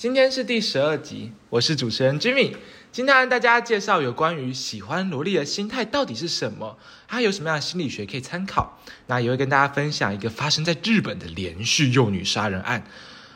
[0.00, 2.54] 今天是第十二集，我是主持人 Jimmy。
[2.90, 8.80] 今天跟大家介绍有关于喜欢萝莉的心态到底是什么，它有什么样的心理学可以参考。
[9.08, 12.82] 那也会跟大家分享一个发生在日本的连续幼女杀人案。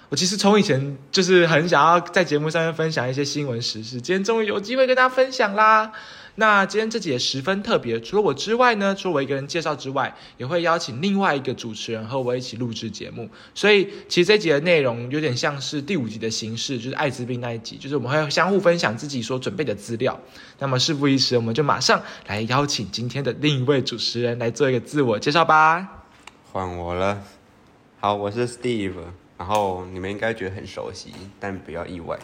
[0.08, 5.92] 我其实从以前就是很想要在节目上面分享一些新闻时事，今天终于有机会跟大家分享啦。
[6.36, 13.30] 那今天这集也十分特别，除了我之外呢，除了我一个人介绍之外，也会邀请另外一个主持人和我一起录制节目。
[13.54, 20.18] 所以其实这集的内容有点像是第五集的形式，就是艾滋病那一集，就是我们会相互分享自己所准备的资料。
[20.58, 26.04] 那么事不宜迟，我们就马上来邀请今天的另一位主持人来做一个自我介绍吧。
[26.50, 27.22] 换我了，
[28.00, 28.94] 好，我是 Steve，
[29.38, 32.18] 然后你们应该觉得很熟悉，但不要意外。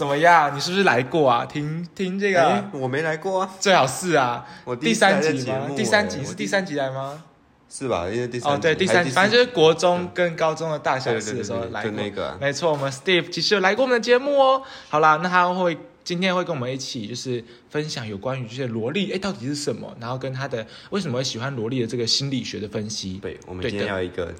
[0.00, 0.56] 怎么样？
[0.56, 1.44] 你是不是来过啊？
[1.44, 4.46] 听听这个，哎我没来过啊，最好是啊。
[4.64, 5.68] 我第三集吗？
[5.76, 7.22] 第三集是第三集来吗？
[7.68, 8.08] 是吧？
[8.08, 11.90] 因为第三哦，对，第三集，反正就是四国中跟高中的大小事的时候来过。
[11.90, 14.62] 就那个啊没错，我们 Steve 其实有来过我们的节目哦。
[14.88, 19.94] 好啦，那他会今天会跟我们一起就是分享有关于这些萝莉，哎，到底是什么？
[20.00, 23.18] 然后跟他的为什么会喜欢萝莉的这个心理学的分析。
[23.18, 24.34] 对，我们对今天要一个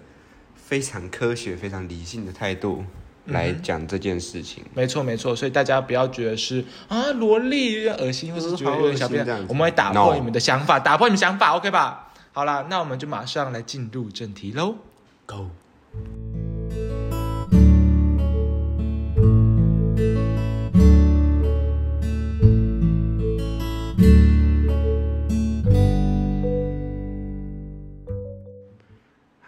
[0.57, 2.83] 非常科学、非常理性的态度
[3.31, 4.65] 来讲这件事情。
[4.75, 12.13] 没错没错，所以大家不要觉得是啊萝莉有点恶心，或是觉得有点小变我们会打破你们的想法，打破你们想法，OK 吧？
[12.33, 14.77] 好啦，那我们就马上来进入正题喽
[15.27, 15.51] ，Go！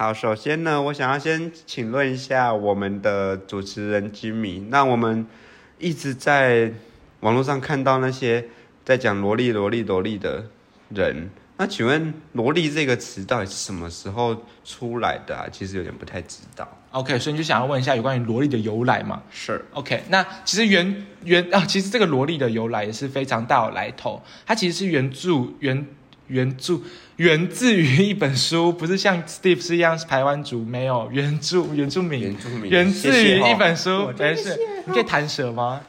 [0.03, 5.25] 好，首先呢，我想要先请问一下我们的主持人 Jimmy，那我们
[5.79, 6.73] 一直在
[7.21, 8.45] 网络上看到那些
[8.85, 10.45] 在讲萝莉、萝莉、萝莉的
[10.89, 15.47] 人，那请问“萝莉”这个词到底是什么时候出来的啊？
[15.53, 16.69] 其实有点不太知道。
[16.91, 19.23] OK，所以你就想要问一下有关于萝莉的由来嘛？
[19.31, 24.21] 是 OK，那其实原原啊，其实这个萝莉的由来也是非常大有来头。
[24.45, 25.87] 它其实是原著原
[26.29, 26.81] 原著
[27.17, 35.81] 源自于一本书，不是像 Steve 是一样是台湾族，没有原著原住民，原住民，源自于一本书没事，你可以弹舌吗？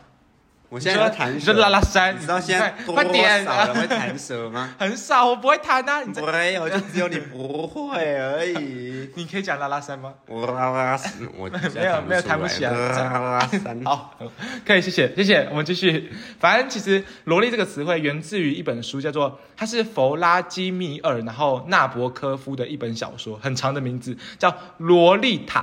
[0.74, 4.74] 我现在要弹舌，你拉拉山，你知道现在多快点少人会弹舌吗？
[4.80, 6.02] 很少，我不会弹啊。
[6.02, 9.08] 你在没有，就只有你不会而已。
[9.14, 10.12] 你可以讲拉拉山吗？
[10.26, 13.80] 我拉拉山，我 没有没有弹不起来拉拉山。
[13.86, 14.18] 好，
[14.66, 15.48] 可以，谢谢，谢谢。
[15.52, 16.12] 我们继续。
[16.40, 25.60] 反正其实“萝莉”这个词汇源自于一本书，叫做它是弗拉基米尔，然后纳博科夫的一本小说，很长的名字叫《萝莉塔》。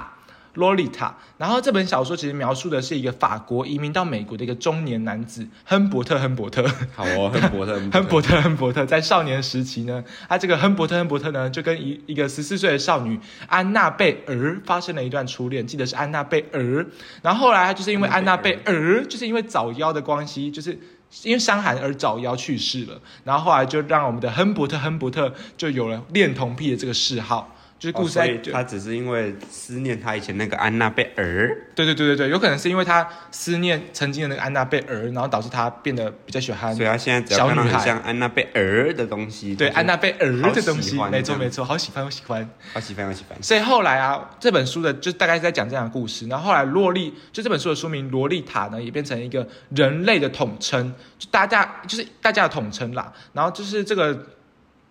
[0.61, 6.63] 洛丽塔，然后这本小说其实描述的是一个法国移民到美国的一个中年男子亨伯特，亨伯特，
[6.95, 16.87] 好哦， 亨伯特，亨伯特，亨伯特在少年时期呢，他这个亨伯特，亨伯特呢，就跟一一个十四岁的少女安娜贝尔发生了一段初恋，记得是安娜贝尔。
[17.23, 20.79] 然后后来他就是因为安娜贝尔，就是因为早夭的关系，就是
[21.23, 23.01] 因为伤寒而早夭去世了。
[23.25, 27.57] 然后后来就让我们的亨伯特，亨伯特就有了恋童癖的这个嗜好。
[27.81, 42.47] 就是故事在、哦他只是因为思念他以前那个安娜贝尔，对对对对对，有可能是因为他思念曾经的那个安娜贝尔，然后导致他变得比较喜欢所以他现在只要看到小女像安娜贝尔的东西，对安娜贝尔的东西，没错没错，好喜欢，好喜欢。
[42.75, 43.43] 好喜欢，好喜欢。
[43.43, 46.29] 所以后来啊，这本书的就大概是在讲这样的故事。
[46.29, 53.11] 然后后来洛丽，就这本书的书名《洛丽塔》呢，也变成一个人类的统称，就大家就是大家的统称啦。
[53.33, 54.27] 然后就是这个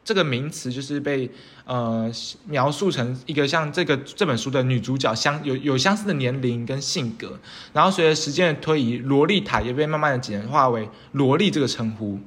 [0.09, 1.29] 这个名词，就是被
[1.65, 2.11] 呃
[2.47, 7.39] 描述成一个像这个这本书的女主角相有有相似的年龄跟性格。
[7.73, 12.19] 然后随着时间的推移，洛丽塔也被慢慢的简化为萝莉这个称呼。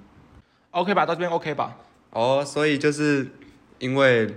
[0.71, 1.77] OK 吧，到这边 OK 吧？
[2.11, 3.27] 哦，所以就是
[3.81, 4.33] 因为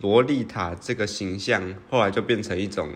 [0.00, 2.88] 萝莉塔这个形象，后来就变成一种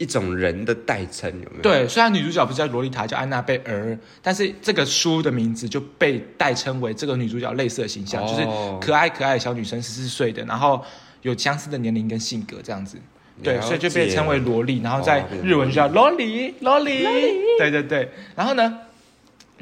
[0.00, 10.82] 一种人的代称，有没有？，对，虽然女主角不是叫洛丽塔，叫安娜贝尔，但是这个书的名字就被代称为这个女主角类似的形象，哦就是可爱可爱的小女生，十四岁的，然后
[11.20, 12.96] 有相似的年龄跟性格这样子。
[13.42, 17.04] 对，所以就被称为萝莉，然后在日文就叫萝莉，萝莉。
[17.60, 18.78] 对对对，然后呢，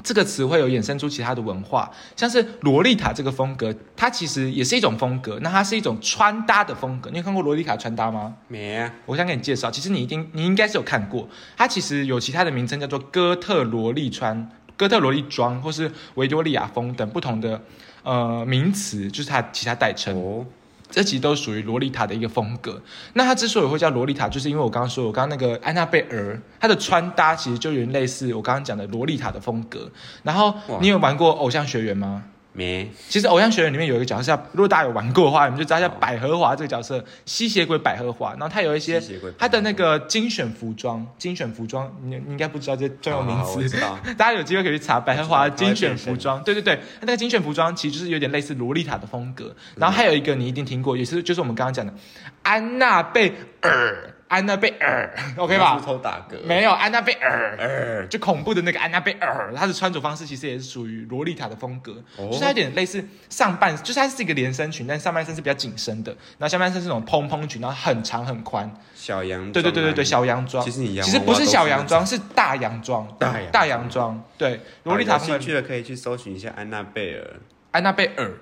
[0.03, 5.39] 这个词汇有衍生出其他的文化，像是洛丽塔这个风格，它其实也是一种风格。
[5.43, 7.11] 那它是一种穿搭的风格。
[7.11, 8.37] 你有看过洛丽塔穿搭吗？
[8.49, 11.29] 没啊，我想给你介绍，其实你一定你应该是有看过。
[11.57, 17.61] 它其实有其他的名称叫做哥特萝莉穿、哥特萝莉装，或是维多利亚风等不同的
[18.03, 20.17] 呃名词，就是它其他代称。
[20.17, 20.47] 哦，
[20.91, 22.81] 这其实都属于洛丽塔的一个风格。
[23.13, 29.91] 那它之所以会叫洛丽塔，就是因为我刚刚说，我刚刚那个安娜贝尔，她的穿搭其实就有点类似我刚刚讲的洛丽塔的风格。
[30.23, 32.25] 然后你有玩过偶像学员吗？
[32.59, 38.31] 没，其实偶像学园里面有一个角色叫，如果大家有玩过的话，你们就知道叫百合华这个角色，吸血鬼百合华。
[38.33, 39.01] 然后他有一些
[39.39, 43.69] 他的那个精选服装，精选服装，你你应该不知道这专有名词。
[43.69, 43.97] 知道。
[44.19, 49.55] 大家有机会可以去查百合华的精选服装，对对对，那个精选服装其实就是有点类似洛丽塔的风格。
[49.77, 51.95] 然后还有一个你一定听过，也是就是我们刚刚讲的
[52.43, 53.33] 安娜贝
[53.63, 55.81] 尔，安娜贝尔， OK 是吧？
[55.85, 56.37] 偷打嗝。
[56.45, 68.71] 没有安娜贝尔，呃，就恐怖的那个安娜贝尔，她的穿着方式其实也是属于洛丽塔的风格，哦就是它有点类似上半，就是它是一个连身裙，但上半身是比较紧身的，然后下半身是那种蓬蓬裙，然后很长很宽。
[68.95, 69.51] 小羊。
[69.51, 70.05] 对对对对对，。
[70.05, 70.63] 小洋装。
[70.65, 72.07] 其实你洋其实不是小洋装。
[72.07, 73.07] 是大洋装。
[73.19, 74.23] 大洋装大洋装。
[74.37, 75.35] 对，洛丽塔有风格。
[75.39, 77.25] 兴趣的可以去搜寻一下安娜贝尔。
[77.73, 78.33] 安娜贝尔。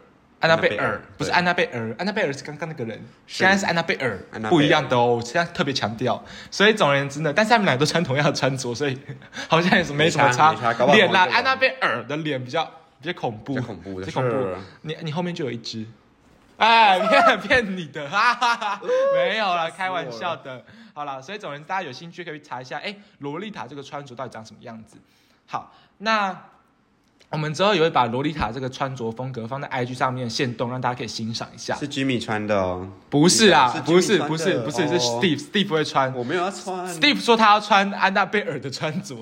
[0.47, 2.97] 安娜贝尔不是安娜贝尔，安娜贝尔是刚刚那个人，
[3.27, 3.39] 是。
[3.39, 4.17] 现在是安娜贝尔
[4.49, 5.17] 不一样的哦。
[5.17, 8.97] 我现在特别强调，所以总而言之呢，但是他们俩都穿同样的穿着，所以
[9.49, 10.53] 好像也是没什么差。
[10.93, 12.65] 脸啦，安娜贝尔的脸比较
[13.01, 14.31] 比较恐怖，恐怖的恐怖。
[14.31, 14.57] 是。
[14.83, 15.85] 你你后面就有一只，
[16.59, 18.81] 哎，骗 骗你的，哈哈哈，
[19.15, 20.65] 没有了开玩笑的。
[20.95, 24.97] 好了，所以总而言之，大家有兴趣可以查一下，哎，洛丽塔这个穿着到底长什么样子。
[25.47, 26.35] 好，那
[27.29, 31.75] 我们之后也会把洛丽塔这个穿着风格放在 IG 上面现动，让大家可以欣赏一下。
[31.75, 32.89] 是 Jimmy 穿的哦。
[33.11, 36.15] 不是啊是，不是不是不是是哦 Steve，Steve 会穿。
[36.15, 36.87] 我没有要穿。
[36.89, 39.17] Steve 说他要穿安娜贝尔的穿着，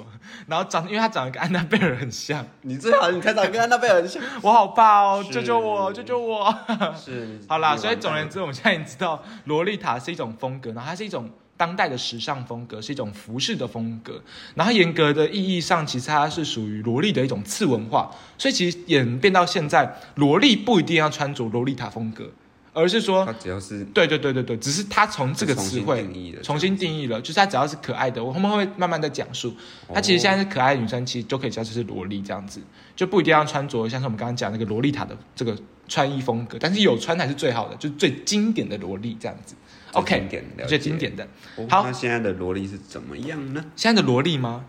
[0.46, 4.22] 然后长，因为他长得跟安娜贝尔很像，你最好你才长跟安娜贝尔很像。
[4.42, 6.54] 我好怕哦，救救我，救救我！
[7.02, 7.40] 是。
[7.48, 11.28] 好啦，所以总而言之，我们现在已经知道洛丽塔是一种风格，然后它是一种
[11.64, 14.20] 当代的时尚风格，是一种服饰的风格。
[14.54, 18.10] 然后严格的意义上，其实它是属于萝莉的一种次文化。
[18.36, 22.30] 所以其实演变到现在，萝莉不一定要穿着洛丽塔风格，
[22.74, 26.06] 而是说它只要是对对对对对，只是它从这个词汇
[26.42, 29.54] 重新定义了，就是它只要是可爱的，我后面会慢慢的讲述。
[29.94, 32.60] 它其实现在是可爱的女生，其实都可以叫就是萝莉这样子，
[32.94, 35.56] 就不一定要穿着像是我们刚刚讲那个洛丽塔的这个
[35.88, 39.54] 穿衣风格，但是有穿才是最好的，就是最经典的萝莉这样子。
[39.94, 41.24] 最 OK，最经典的。
[41.56, 43.64] 哦好那现在的萝莉是怎么样呢？
[43.76, 44.64] 现在的萝莉吗？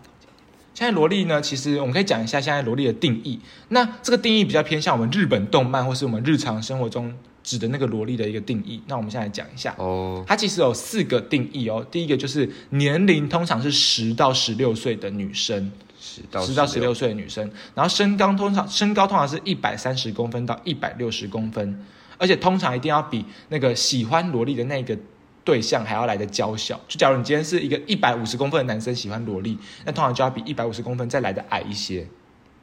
[0.72, 3.40] 现在萝莉呢，其实我们可以讲一下现在萝莉的定义。
[3.68, 8.82] 那这个定义比较偏向我们日本动漫或是我们日常生活中指的那个萝莉的一个定义。
[8.86, 9.74] 那我们现在讲一下。
[9.78, 11.84] 哦，它其实有四个定义哦。
[11.90, 21.82] 第一个就是年龄通常是十到十六岁的女生，十到十六岁的女生，然后身高通常身高通常是一百三十公分到一百六十公分，
[22.18, 24.94] 而且通常一定要比那个喜欢萝莉的那个
[25.46, 26.78] 对象还要来的娇小。
[26.88, 32.04] 就假如你今天是一个一百五十公分的男生喜欢萝莉，那通常就要比一百五十公分再来的矮一些。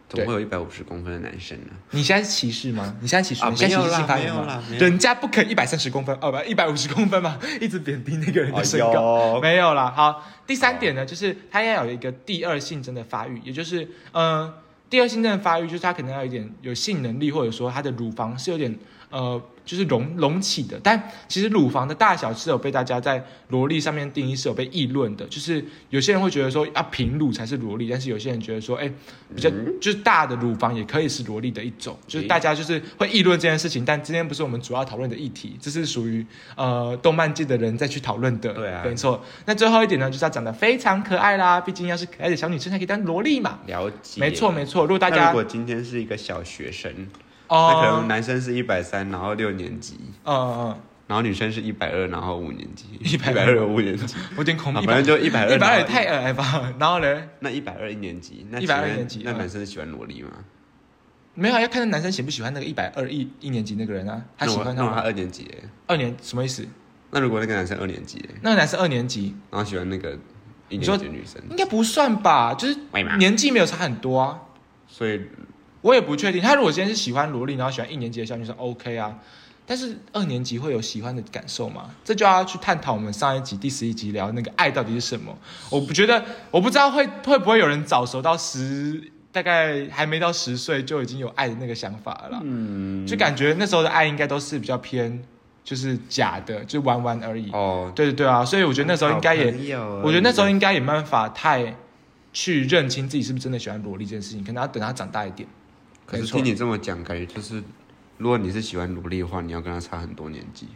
[0.10, 1.72] 怎么会有一百五十公分的男生呢？
[1.90, 2.96] 你现在是歧视吗？
[3.02, 3.44] 你现在歧视？
[3.44, 9.38] 啊你现在歧视性人家不可以一百三十公分，哦不，一百五十公分嘛， 一直贬低那个人的身高。
[9.38, 9.92] 哎没有啦。
[9.96, 14.54] 好，第三点呢，就是他要有一个第二性征的发育，也就是呃，
[14.88, 18.78] 第二性征的发育就是他可能要有一点有性能力，或者说他的乳房是有点
[19.10, 20.80] 呃，就是隆隆起的。
[20.84, 28.92] 但其实乳房的大小是有被大家在萝莉上面定义是有被议论的，就是有些人会觉得说要平乳才是萝莉，但是有些人觉得说，哎，
[29.36, 29.74] 比较嗯。
[29.82, 38.82] 就是大的乳房也可以是萝莉的一种，就是大家就是会议论这件事情，但今天不是我们主要讨论的议题，这是属于呃动漫界的人再去讨论的，对啊。
[38.86, 39.22] 没错。
[39.46, 43.60] 那最后一点呢，就是要长得非常可爱啦，毕竟要是可爱的小女生才可以当萝莉嘛。
[43.68, 46.90] 了解，没错没错，如果大家如果今天是一个小学生，
[47.50, 52.86] 那可能哦，男生是一百三，然后六年级，嗯嗯，然后女生是一百二，然后五年级
[53.18, 56.74] ，120二五年级，我有点恐怖，啊反正就一百二，一百二也太矮吧？
[56.80, 60.30] 然后呢，那一百二一年级，那一百二年级嗯那男生是喜欢萝莉吗？
[61.36, 64.94] 没有要看那男生喜不喜欢那个一百二一一年级那个人啊，他喜欢他吗？
[64.96, 65.50] 他二年级，
[65.88, 66.66] 二年什么意思？
[67.10, 70.18] 那如果那个男生二年级，那个男生二年级然后喜欢那个
[70.70, 72.54] 一年级女生，应该不算吧？
[72.54, 72.76] 就是
[73.20, 74.40] 年纪没有差很多啊。
[74.88, 75.22] 所以
[75.84, 79.20] 我也不确定，他如果今天是喜欢萝莉，然后喜欢一年级的小女生，OK 啊。
[79.66, 81.90] 但是二年级会有喜欢的感受吗？
[82.04, 85.34] 这就要去探讨我们上一集第十一集聊那个爱到底是什么。
[85.70, 86.22] 我不觉得，
[86.52, 92.42] 我不知道会会不会有人早熟到十，大概还没到十岁就已经有爱的那个想法了。
[92.44, 95.24] 嗯，就感觉那时候的爱应该都是比较偏，
[95.64, 97.50] 就是假的，就玩玩而已。
[97.52, 101.74] 哦，对对对啊，所以我觉得那时候应该也，我觉得那时候应该也没办法太
[102.34, 105.48] 去认清自己是不是真的喜欢萝莉这件事情，可能要等他长大一点。
[106.06, 107.64] 可是听你这么讲，感觉就是，
[108.18, 110.68] 如果你是喜欢萝莉的话，你要跟他差很多年纪。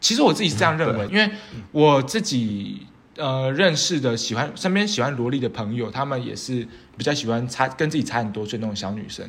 [0.00, 1.30] 其实我自己是这样认为，因为
[1.72, 6.66] 我自己呃认识的喜欢身边喜欢萝莉的朋友，他们也是
[6.96, 9.28] 比较喜欢差跟自己差很多岁那种小女生。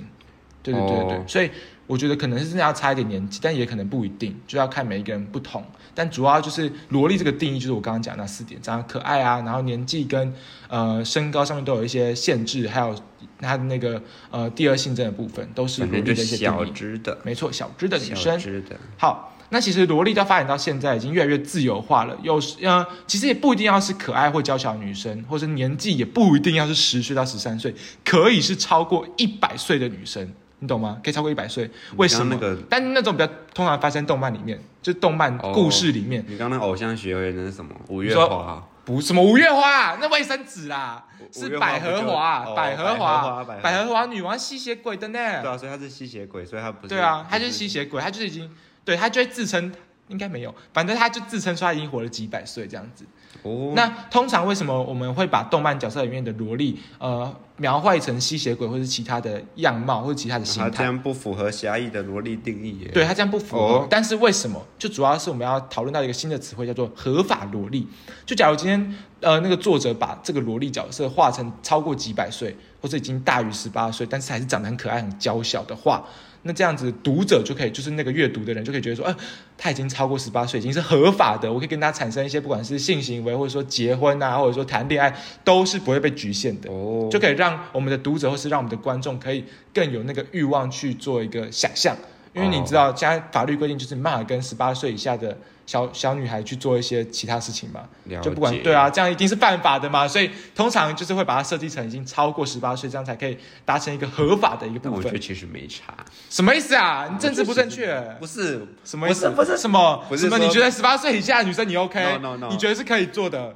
[0.61, 1.49] 对对对对对，哦所以
[1.89, 5.65] 我觉得可能是真的要差一点年纪，但也可能不一定，就要看每一个人不同。
[5.95, 10.31] 但主要就是萝莉这个定义，就是我刚刚讲那四点：长得可爱啊，然后年纪跟
[10.67, 12.95] 呃身高上面都有一些限制，还有
[13.39, 16.71] 她的那个呃第二性征的部分，都是反萝莉的一些定义。
[16.75, 18.37] 只的，没错，小只的女小生。
[18.37, 27.73] 只的，好，那其实萝莉到发展到现在已经越来越自由化了，有时呃，其实也不一定要是可爱或娇小女生，或者年纪也不一定要是十岁到十三岁，
[28.05, 30.99] 可以是超过一百岁的女生，你懂吗？
[31.03, 32.37] 可以超过一百岁，为什么？
[32.69, 37.73] 但那种比较通常发生动漫里面，就动漫哦故事里面，你刚刚那偶像学会那是什么？
[37.87, 41.05] 五月花，不什么五月花，那卫生纸啦，
[41.37, 45.41] 五月花是百合花，百合花，百合花女王吸血鬼的呢。
[45.41, 46.89] 对啊，所以她是吸血鬼，所以她不是。
[46.89, 48.49] 对啊，她就是吸血鬼，她就是已经，
[48.83, 49.71] 对她就会自称，
[50.07, 53.05] 应该没有，反正她就自称说她已经活了几百岁这样子。
[53.43, 60.69] 哦，那通常为什么我们会把动漫角色里面的萝莉，呃，描绘成吸血鬼或是其他的样貌或者其他的形态？
[60.69, 62.91] 它这样不符合狭义的萝莉定义耶。
[62.93, 64.61] 对它这样不符合，哦但是为什么？
[64.77, 67.87] 就主要是我们要讨论到一个新的词汇，叫做合法萝莉。
[68.25, 76.05] 就假如今天呃那个作者把这个萝莉角色画成超过几百岁，或者已经大于十八岁，但是还是长得很可爱、很娇小的话，
[76.43, 79.15] 那这样子读者就可以，就是那个阅读的人就可以觉得说，呃，
[79.57, 86.71] 他已经超过十八岁，已经是合法的，我可以跟他产生一些不管是性行为，或者说结婚啊，或者说谈恋爱，都是不会被局限的。
[86.71, 89.43] 哦，就可以让我们的读者或是让我们的观众可以
[89.73, 91.95] 更有那个欲望去做一个想象，
[92.33, 97.81] 因为你知道，现在法律规定就是没办法跟十八岁以下的小小女孩去做一些其他事情嘛，
[98.21, 104.93] 就不管解对啊，这样一定是犯法的嘛，所以通常就是会把它设计成已经超过十八岁，这样才可以达成一个合法的一个部分。
[104.97, 105.93] 我觉得其实没差。
[106.29, 107.09] 什么意思啊？
[107.11, 107.99] 你政治不正确？
[108.19, 109.29] 不是，什么意思？
[109.29, 110.03] 不是什么？
[110.07, 110.37] 不是什么？
[110.37, 113.55] 你觉得十八岁以下的女生你 OK？No, no, no 你觉得是可以做的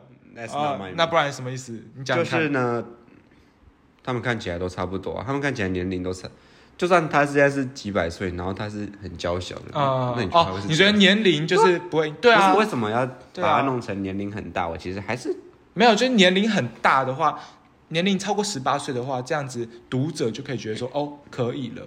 [0.96, 1.80] 那不然什么意思？
[1.96, 2.84] 你讲就是呢，
[4.04, 6.28] 他们看起来都差不多啊，他们看起来年龄都差，
[6.78, 12.10] 就算他现在是几百岁，然后他是很娇小的，啊那你觉得他会是，哦你觉得年龄就是不会？
[12.22, 12.56] 对啊。
[12.56, 14.68] 为什么要把它弄成年龄很大？
[14.68, 15.34] 我其实还是
[15.74, 17.40] 没有，就是年龄很大的话，
[17.90, 21.84] 年龄超过十八岁的话，这样子读者就可以觉得说，哦，可以了，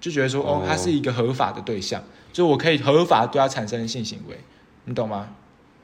[0.00, 4.38] 就觉得说，哦哦，他是一个合法的对象，就我可以合法对他产生性行为，
[4.86, 5.28] 你懂吗？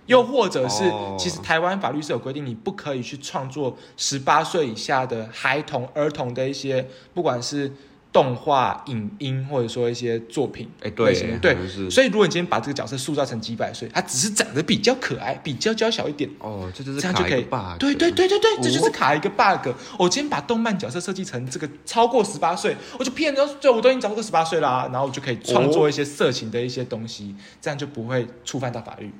[0.06, 1.16] 又或者是，哦。
[1.18, 7.72] 其实台湾法律是有规定，你不可以去创作十八岁以下的孩童、儿童的一些，不管是
[8.16, 11.54] 动画、影音，或者说一些作品哎，对
[11.90, 19.68] 所以，如果你今天把这个角色塑造成几百岁，他只是长得比较可爱、比较娇小一点，哦，这就是这样就可以卡一个 bug，对对对对对，哦这就是卡一个 bug。
[19.98, 29.12] 我今天把动漫角色设计成这个超过十八岁，我就骗人，就我都已经超过十八岁啦，然后我就可以创作一些色情的一些东西，这样就不会触犯到法律，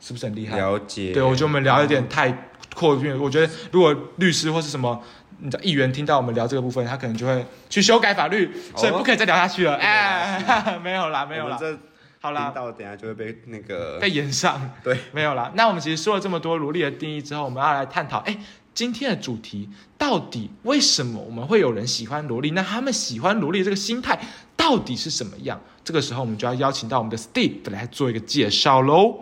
[0.00, 0.56] 是不是很厉害？
[0.56, 1.12] 了解。
[1.12, 5.02] 对，我觉得我们聊有点太扩越，我觉得如果律师或是什么。
[5.38, 9.74] 你知道议员听到我们聊这个部分，他可能就会去修改法律，所以不可以再聊下去了。
[9.74, 11.78] 哦不可以再聊哎， 没有啦，没有啦，这
[12.20, 14.70] 好啦频，道等下就会被那个被延上。
[14.82, 15.52] 对，没有啦。
[15.54, 18.36] 那我们其实说了这么多萝莉的定义之后，我们要来探讨，哎，
[18.74, 22.50] 今天的主题到底为什么我们会有人喜欢萝莉？
[22.52, 24.18] 那他们喜欢萝莉这个心态
[24.56, 25.60] 到底是什么样？
[25.84, 29.20] 这个时候我们就要邀请到我们的 Steve 来做一个介绍喽。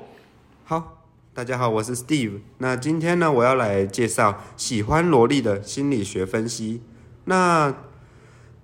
[0.64, 0.93] 好，
[1.36, 2.42] 大家好，我是 Steve。
[2.58, 6.80] 那今天呢，我要来介绍喜欢萝莉的心理学分析。
[7.24, 7.74] 那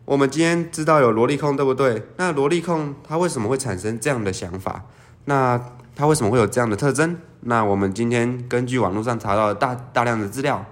[0.05, 2.05] 我们今天知道有萝莉控，对不对？
[2.17, 4.85] 那萝莉控它为什么会产生这样的想法？
[5.25, 5.61] 那
[5.97, 7.17] 它为什么会有这样的特征？
[7.41, 10.65] 那我们今天根据网络上查到的大大量的资料，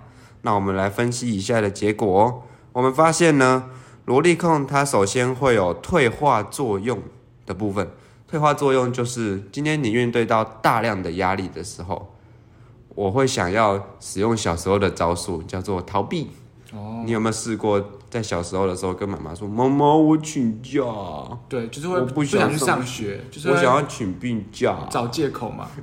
[0.43, 2.43] 那我们来分析以下的结果哦。
[2.75, 3.65] 我们发现呢，
[4.05, 7.03] 萝莉控它首先会有退化作用
[7.45, 7.91] 的部分。
[8.29, 12.15] 退化作用就是今天你面对到大量的压力的时候，
[12.95, 16.29] 我会想要使用小时候的招数，叫做逃避。
[16.75, 20.83] 哦，你有没有试过在小时候的时候跟妈妈说：“妈妈，我请假，
[21.49, 24.87] 对，就是我不想想去上上学，就是我想要请病假。
[24.91, 25.67] 找借口嘛。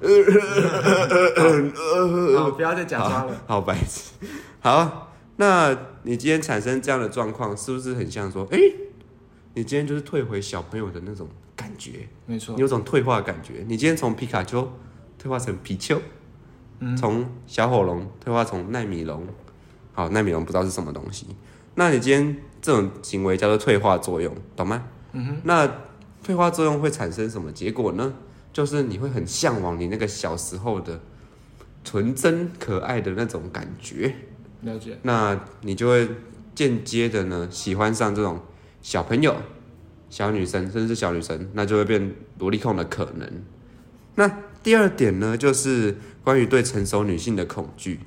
[2.37, 4.11] 好，不要再假装了。”好白痴。
[4.59, 8.59] 好，那你今天产生这样的状况，是不是很像说，哎、
[9.55, 12.07] 你今天就是退回小朋友的那种感觉？
[12.25, 13.63] 没错你，有种退化的感觉。
[13.67, 14.71] 你今天从皮卡丘
[15.17, 16.01] 退化成皮丘，
[16.79, 19.25] 嗯从小火龙退化成奈米龙，
[19.93, 21.27] 好，奈米龙不知道是什么东西。
[21.75, 24.83] 那你今天这种行为叫做退化作用，懂吗？
[25.13, 25.71] 嗯哼，那
[26.23, 28.13] 退化作用会产生什么结果呢？
[28.51, 30.99] 就是你会很向往你那个小时候的
[31.83, 34.15] 纯真可爱的那种感觉。
[34.61, 34.97] 了解。
[35.03, 36.09] 那你就会
[36.55, 38.39] 间接的呢喜欢上这种
[38.81, 39.35] 小朋友、
[40.15, 43.29] 小女生，甚至是小女生，那就会变萝莉控的可能。
[44.15, 44.31] 那
[44.63, 47.99] 第二点呢，就是关于对成熟女性的恐惧。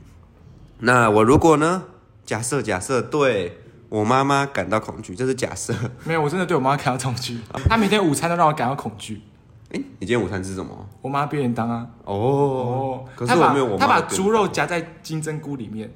[0.78, 1.84] 那我如果呢，
[2.24, 3.58] 假设假设对
[3.90, 5.74] 我妈妈感到恐惧，这是假设。
[6.04, 7.40] 没有，我真的对我妈感到恐惧。
[7.68, 9.20] 她每天午餐都让我感到恐惧。
[9.74, 10.88] 哎、你今天午餐吃什么？
[11.02, 15.90] 我妈便当啊，哦，可是我没有我妈她把猪肉夹在金针菇里面，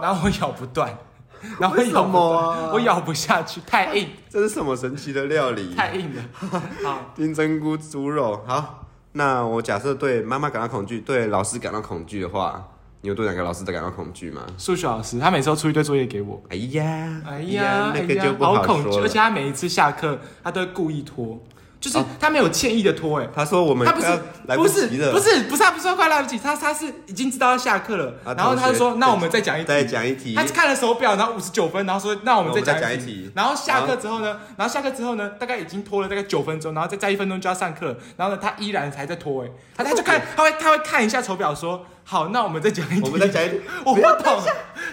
[0.00, 0.96] 然后我咬不断，
[1.58, 5.74] 然后为我咬不下去，太硬， 这是什么神奇的料理？
[5.74, 6.22] 太硬了。
[6.84, 8.42] 好，金针菇猪肉。
[8.46, 12.62] 好，那我假设对妈妈感到恐惧，对老师感到恐惧的话，
[13.00, 14.42] 你有对哪个老师的感到恐惧吗？
[14.58, 21.40] 数学老师他每次都出一堆作业给我，哎呀，哎呀，那个哎呀就不好好恐惧，而且他每一次下课他都会故意拖，
[21.80, 23.26] 就是哦他没有歉意的拖，哎。
[23.34, 24.06] 他说我们他不是
[24.46, 30.34] 来不是不是不是他不是说快来不及，他他是已经知道要下课了，啊然后他就说那我们再讲一题，再讲一题。
[30.34, 33.30] 他看了手表，然后五十九分，然后说那我们再讲一题。
[33.34, 44.42] 然后下课之后呢，然后下课之后呢，大概已经拖了大概九分钟，然后再再一分钟就要上课，然后呢他依然还在拖，哎，他他就看他会他会看一下手表说好，那我们再讲一题，我们再讲一题， 我不懂，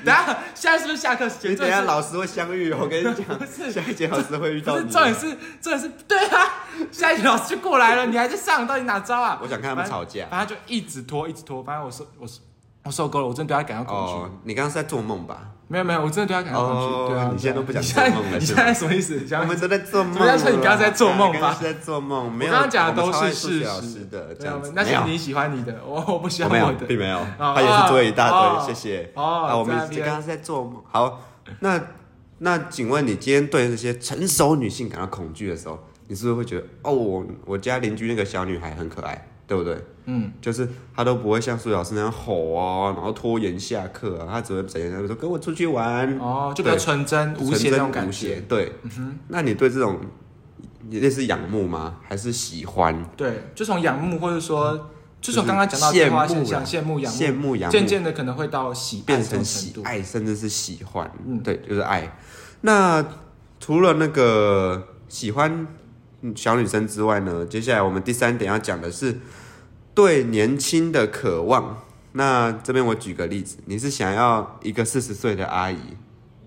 [0.06, 1.52] 等下现在是不是下课时间？
[1.52, 4.86] 你等下老师会相遇哦，我跟你讲， 是下一节老师会遇到你。
[4.86, 5.22] 是重点是
[5.60, 6.54] 重点是对啊，
[6.92, 9.40] 下一节老师就过来了，你还在上，到底哪招啊？
[9.42, 10.28] 我想看他们吵架。
[10.30, 11.64] 反正就一直拖，一直拖。
[11.64, 12.40] 反正我受我受
[12.84, 14.14] 我受够了，我真的对他感到恐惧。
[14.14, 15.40] 哦，你刚刚是在做梦吧？
[15.70, 16.94] 没有没有，我真的对他感到恐惧。
[16.94, 19.28] 哦对啊，你现在都不想你现在做梦了你是吗现在什么意思？
[19.32, 22.52] 我们都在做梦怎么样说你刚刚在做梦吧是在做梦，没有。
[22.52, 24.72] 刚刚讲的都是事实师的，这样子。
[24.76, 26.86] 那是你喜欢你的，我我不喜欢我，的。
[26.86, 29.12] 并没有，哦他也是作业一大哦堆，谢谢。
[29.16, 30.82] 哦啊，我们刚刚是在做梦。
[30.90, 31.22] 好，
[31.60, 31.82] 那
[32.40, 39.82] 那请问你今天对这些成熟女性感到恐惧的时候，你是不是会觉得哦，我我家邻居那个小女孩很可爱，对不对？
[40.10, 48.42] 嗯，就是他都不会像数学老师那样吼啊，然后拖延下课啊，他只会整天在说跟我出去玩，哦，就比较纯真无邪那种感觉。
[48.48, 48.72] 对，
[49.30, 50.00] 那你对这种
[50.90, 51.98] 你类似仰慕吗？
[52.08, 53.04] 还是喜欢？
[53.18, 54.90] 对，就从仰慕，或者说，
[55.20, 59.24] 就从刚刚讲到的变化现象，羡慕、仰慕，羡慕、仰慕，渐渐的可能会到喜爱变。
[59.24, 61.12] 成喜爱，甚至是喜欢。
[61.26, 62.18] 嗯对，就是爱。
[62.62, 63.06] 那
[63.60, 65.68] 除了那个喜欢
[66.22, 69.20] 嗯小女生之外呢，接下来我们第三点要讲的是
[69.98, 71.82] 对年轻的渴望。
[72.12, 75.80] 那这边我举个例子，你是想要一个四十岁的阿姨，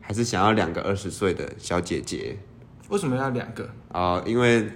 [0.01, 2.37] 还是想要两个二十岁的小姐姐？
[2.91, 3.69] 为什么要两个？
[3.91, 4.71] 啊、因为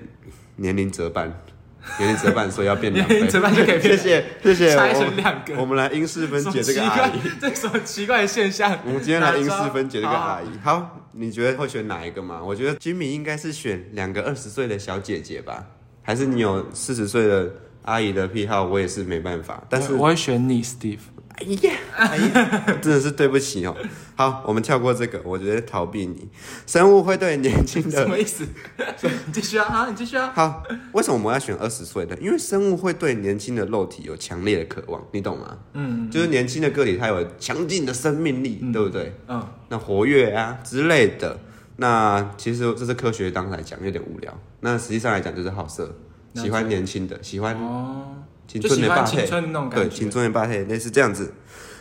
[0.57, 1.33] 年龄折半，
[2.01, 3.15] 年龄折半，所以要变两倍。
[3.15, 4.75] 年龄折半就可以变 谢谢谢谢。
[4.75, 7.21] 拆我成两个我们来因式分解这个阿姨。？
[7.41, 8.77] 这什么奇怪的现象？
[8.85, 10.47] 我们今天来因式分解这个阿姨。
[10.65, 12.43] 好，你觉得会选哪一个嘛？
[12.43, 15.65] 我觉得 Jimmy 应该是选两个二十岁的小姐姐吧，
[16.03, 17.53] 还是你有四十岁的
[17.85, 18.65] 阿姨的癖好？
[18.65, 20.99] 我也是没办法，但是我我会选你，Steve。
[21.37, 23.77] 哎呀，哎呀， 真的是对不起哦。
[24.15, 26.29] 好，我们跳过这个，我觉得逃避你。
[26.65, 28.47] 生物会对年轻的什么意思？
[29.27, 30.31] 你继续啊，啊，你继续啊。
[30.33, 32.17] 好，为什么我们要选二十岁的？
[32.19, 35.59] 因为生物会对年轻的肉体有强烈的渴望，你懂吗？
[35.73, 39.13] 嗯就是年轻的个体，它有强劲的生命力，对不对？
[39.27, 41.37] 嗯，那活跃啊之类的。
[41.77, 45.93] 那其实这是科学当来讲有点无聊，那实际上来讲就是好色，解
[46.35, 48.17] 喜欢年轻的，喜欢哦，
[48.47, 49.89] 青春的霸配，欢青春那种对。
[49.89, 51.33] 青春的霸气类似这样子。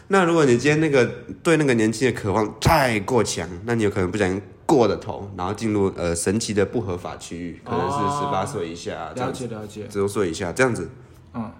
[0.10, 1.06] 那如果你今天那个
[1.42, 9.88] 对那个年轻的渴望太过强，那你有可能不小心过了头，然后进入呃神奇的不合法区域，可能是哦十八岁以下这了样子，解了解。
[9.90, 10.90] 十六岁以下这样子。
[11.34, 11.52] 嗯，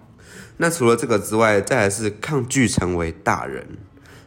[0.58, 3.66] 那除了这个之外，再来是抗拒成为大人，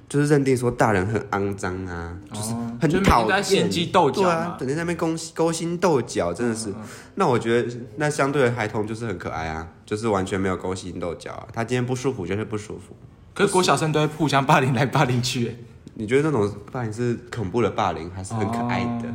[0.10, 6.74] 就是认定说大人很肮脏啊，就是很讨厌，机斗角对啊，整天在那边勾勾心斗角，真的是。
[7.16, 12.96] 那我觉得那相对的孩童就是很可爱啊，就是完全没有勾心斗角啊，他今天不舒服就是不舒服。
[13.34, 15.56] 可是国小生都会互相霸凌来霸凌去，哎
[16.00, 19.10] 你觉得那种霸凌是恐怖的霸凌，还是很可爱的？
[19.10, 19.14] 哦。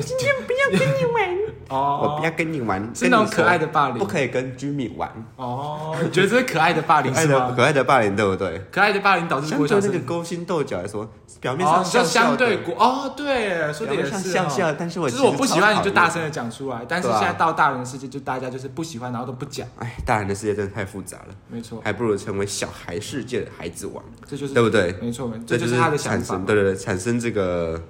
[0.00, 3.98] 今天不要跟你玩， 哦，我不要跟你玩，是那种可爱的霸凌。
[3.98, 7.54] 不可以跟 Jimmy 玩，哦，你觉得这是可爱的霸凌可爱的是吗？
[7.56, 8.62] 可爱的霸凌，对不对？
[8.72, 11.08] 可爱的霸凌导致相国小生对那个勾心斗角来说，
[11.40, 12.28] 表面哦上，就笑笑的。
[12.28, 16.28] 相对国哦，对，说的也表面上是哦笑笑，但是我就是我不喜欢你就大声的。
[16.30, 24.94] 讲出来，但是现在到大人的世界，就大家就是不喜欢，然后都不讲，哎，大人的世界真的太复杂了，没错，还不如成为小孩世界的孩子王，这就是对不对？
[25.00, 27.80] 没错，这这就是他的想产法对对，产生这个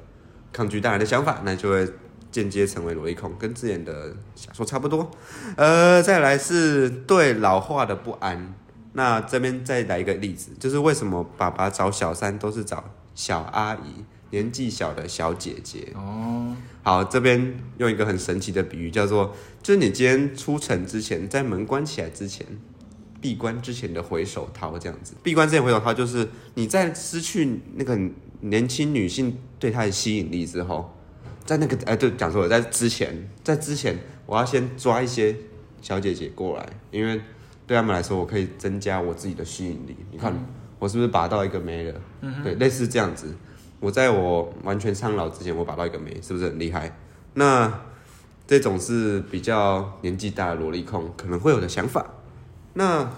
[0.52, 1.88] 抗拒大人的想法，那就会
[2.30, 5.10] 间接成为萝莉控，跟之前的小说差不多。
[5.56, 8.54] 呃，再来是对老化的不安。
[8.94, 12.82] 那这边再来一个例子，就是为什么爸爸找小三都是找
[13.14, 15.92] 小阿姨，年纪小的小姐姐。
[15.94, 22.44] 哦，好，这边用一个很神奇的比喻，叫做就是你今天出城之前，在门关起来之前，
[23.20, 25.14] 闭关之前的回首掏这样子。
[25.22, 27.96] 闭关之前回首掏就是你在失去那个
[28.40, 30.94] 年轻女性对他的吸引力之后，
[31.44, 35.34] 在那个哎对讲错了，在之前在之前，我要先抓一些
[35.80, 37.20] 小姐姐过来，因为
[37.66, 39.96] 对他们来说，我可以增加我自己的吸引力。
[40.10, 40.34] 你看、
[40.78, 42.00] 我是不是拔到一个没了？
[42.42, 43.34] 对，类似这样子。
[43.80, 46.96] 我在我完全苍老之前，我拔到一个没，是不是很厉害？
[47.34, 47.80] 那
[48.46, 52.14] 这种是比较年纪大的萝莉控可能会有的想法。
[52.74, 53.10] 那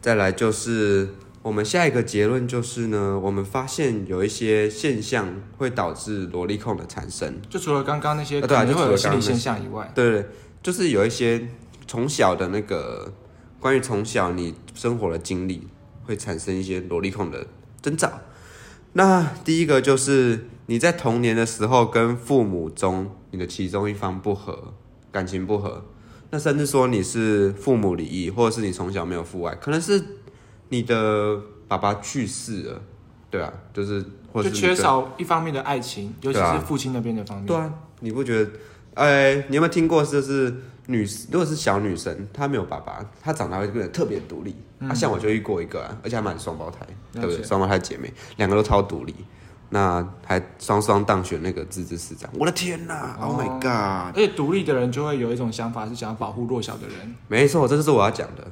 [0.00, 1.08] 再来就是
[1.42, 5.26] 我们下一个结论就是呢，我们发现有一些现象
[5.56, 7.40] 会导致萝莉控的产生。
[7.48, 10.26] 就除了刚刚那些对啊能会有心理现象以外，对
[10.62, 11.48] 就是有一些
[11.86, 13.10] 从小的那个
[13.58, 15.66] 关于从小你生活的经历，
[16.04, 17.46] 会产生一些萝莉控的
[17.80, 18.12] 征兆。
[18.92, 24.74] 那第一个就是你在童年的时候跟父母中你的其中一方不和，
[25.10, 25.86] 感情不和，
[26.28, 30.04] 那甚至说你是父母离异，或者是你从小没有父爱，可能是
[30.70, 32.80] 你的爸爸去世了，
[33.30, 34.02] 对啊，就是
[34.32, 37.46] 或者就缺少一方面的爱情，尤其是父亲那边的方面。
[37.46, 38.50] 对啊，你不觉得？
[38.94, 40.04] 哎、你有没有听过？
[40.04, 40.52] 就是
[40.86, 44.56] 女，如果是小女生，她没有爸爸，她长大会变得特别独立。
[44.80, 46.78] 啊，像我就遇过一个、啊，而且还蛮双胞胎，
[47.12, 47.42] 对不对？
[47.42, 49.14] 双胞胎姐妹，两个都超独立，
[49.68, 52.28] 那还双双当选那个自治市长。
[52.34, 54.16] 我的天哪、o h my god！
[54.16, 57.14] 而且独立的人就会有一种想法，是想要保护弱小的人。
[57.28, 58.44] 没错，这就是我要讲的。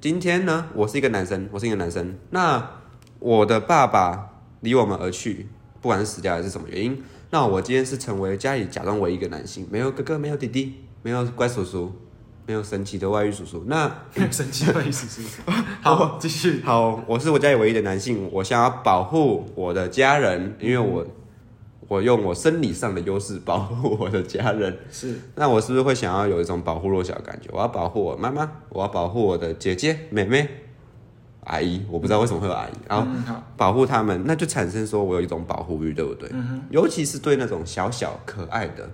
[0.00, 2.16] 今天呢，我是一个男生，我是一个男生。
[2.30, 2.70] 那
[3.18, 4.30] 我的爸爸
[4.60, 5.48] 离我们而去，
[5.80, 11.92] 不管是死掉还是什么原因，那我今天是成为家里假装唯一一个男性，没有哥哥，没有弟弟，没有乖叔叔，
[12.46, 13.64] 没有神奇的外遇叔叔。
[13.66, 13.92] 那
[14.30, 15.20] 神奇的外遇叔叔？
[15.82, 16.62] 好， 继续。
[16.62, 21.04] 好，我是我家里唯一的男性，我想要保护我的家人，因为我
[21.88, 24.78] 我用我生理上的优势保护我的家人。
[24.90, 27.48] 是那我是不是会想要有一种保护弱小的感觉？
[27.52, 30.48] 我要保护我妈妈，我要保护我的姐姐、妹妹、
[31.44, 33.06] 阿姨，我不知道为什么会有阿姨，然后
[33.56, 36.28] 保护他们，那就产生说我有一种保护欲，对不对？
[36.32, 38.88] 嗯尤其是对那种小小可爱的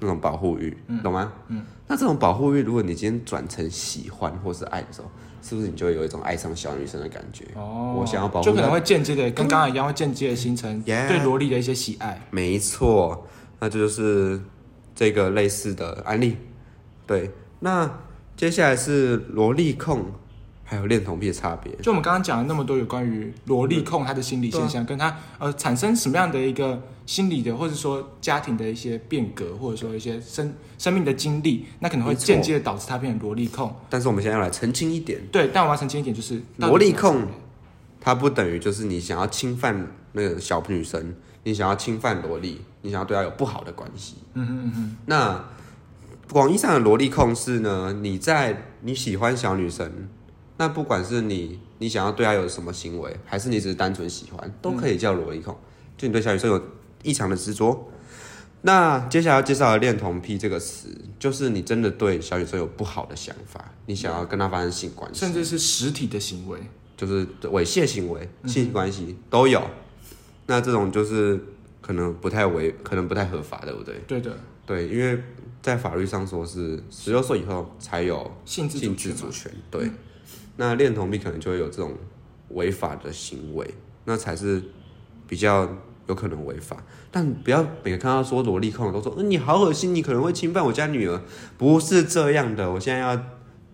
[0.00, 1.32] 那种保护欲，懂吗？
[1.48, 1.62] 嗯。
[1.86, 5.08] 那这种保护欲，如果你今天转成喜欢或是爱的时候，
[5.42, 7.44] 是不是你就会有一种爱上小女生的感觉？
[7.54, 12.20] 哦，我想要保护就可能会间接的跟刚刚一样，会间接的形成对萝莉的一些喜爱。
[12.30, 13.26] 没错，
[13.58, 14.40] 那这就是
[14.94, 16.36] 这个类似的案例。
[17.06, 17.90] 对，那
[18.36, 20.04] 接下来是萝莉控
[20.70, 21.74] 还有恋童癖的差别。
[21.82, 33.74] 就我们刚刚讲了那么多有关于萝莉控他的心理现象，跟他呃产生什么样的一个心理的，或者说家庭的一些变革，或者说一些生生命的经历，那可能会间接的导致他变成萝莉控。
[33.88, 37.26] 但是我们现在要来澄清一点，对，但我要澄清一点，就是萝莉控
[38.00, 44.18] 它不等于就是你想要侵犯那个小女生，你想要侵犯萝莉，你想要对她有不好的关系。
[44.34, 45.44] 嗯哼嗯哼，那
[46.30, 50.08] 广义上的萝莉控是呢，你在你喜欢小女生，
[50.60, 55.56] 那不管是你你想要对他有什么行为，还是你只是单纯喜欢，都可以叫萝莉控。
[55.96, 56.62] 就你对小女生有
[57.02, 57.90] 异常的执着。
[58.60, 66.58] 那接下来要介绍的恋童癖这个词，就是你真的对小女生有不好的想法，你想要跟她发生性关系，甚至是实体的行为。
[66.94, 69.62] 就是猥亵行为、性关系都有。
[70.44, 71.40] 那这种就是
[71.80, 73.94] 可能不太违，可能不太合法，对不对？
[74.06, 75.18] 对的，对，因为
[75.62, 79.16] 在法律上说是十六岁以后才有性自主权嘛。
[79.16, 79.50] 自主权。
[79.70, 79.90] 对，
[80.60, 81.94] 那恋童癖可能就会有这种
[82.50, 83.66] 违法的行为，
[84.04, 84.62] 那才是
[85.26, 85.66] 比较
[86.06, 86.76] 有可能违法。
[87.10, 91.18] 但不要每个看到说萝莉控的都说，嗯，你好恶心，你可能会侵犯我家女儿，
[91.56, 92.70] 不是这样的。
[92.70, 93.18] 我现在要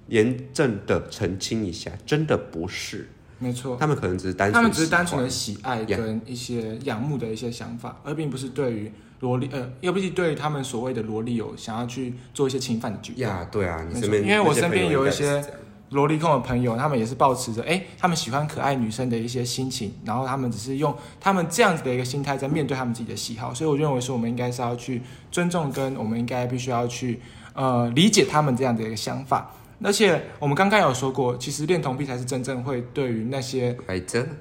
[0.06, 3.08] 严正的澄清一下，真的不是，
[3.40, 3.76] 没错。
[3.80, 13.22] 他们可能只是单纯，他们只是单纯的喜爱跟一些仰慕的一些想法，而并不是对于萝莉呃，又不是对于他们所谓的萝莉有想要去做一些侵犯的举动。
[13.22, 15.44] 呀，对啊，你身边因为我身边有一些
[15.90, 27.20] 萝莉控的朋友，他们也是保持着哎，他们喜欢可爱女生的一些心情，然后他们只是用他们这样子的一个心态在面对他们自己的喜好，所以我认为说我们应该是要去尊重，跟我们应该必须要去
[27.54, 29.52] 呃理解他们这样的一个想法。
[29.82, 33.76] 而且我们刚刚有说过，其实恋童癖才是真正会对于那些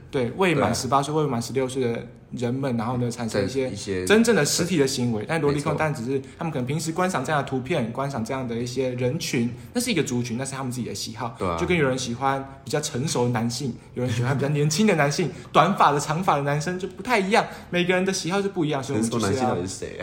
[0.10, 11.36] 对未满十八岁、未满十六岁的人们，然后呢产生一些一些真正的实体的行为，但萝莉控但只是他们可能平时观赏这样的图片，观赏这样的一些人群，那是一个族群，那是他们自己的喜好。
[11.38, 11.58] 对啊。
[11.58, 19.56] 就跟有人喜欢比较成熟的男性，有人喜欢比较年轻的男性，短发的、长发的男生就不太一样，每个人的喜好是不一样，所以我们就是要？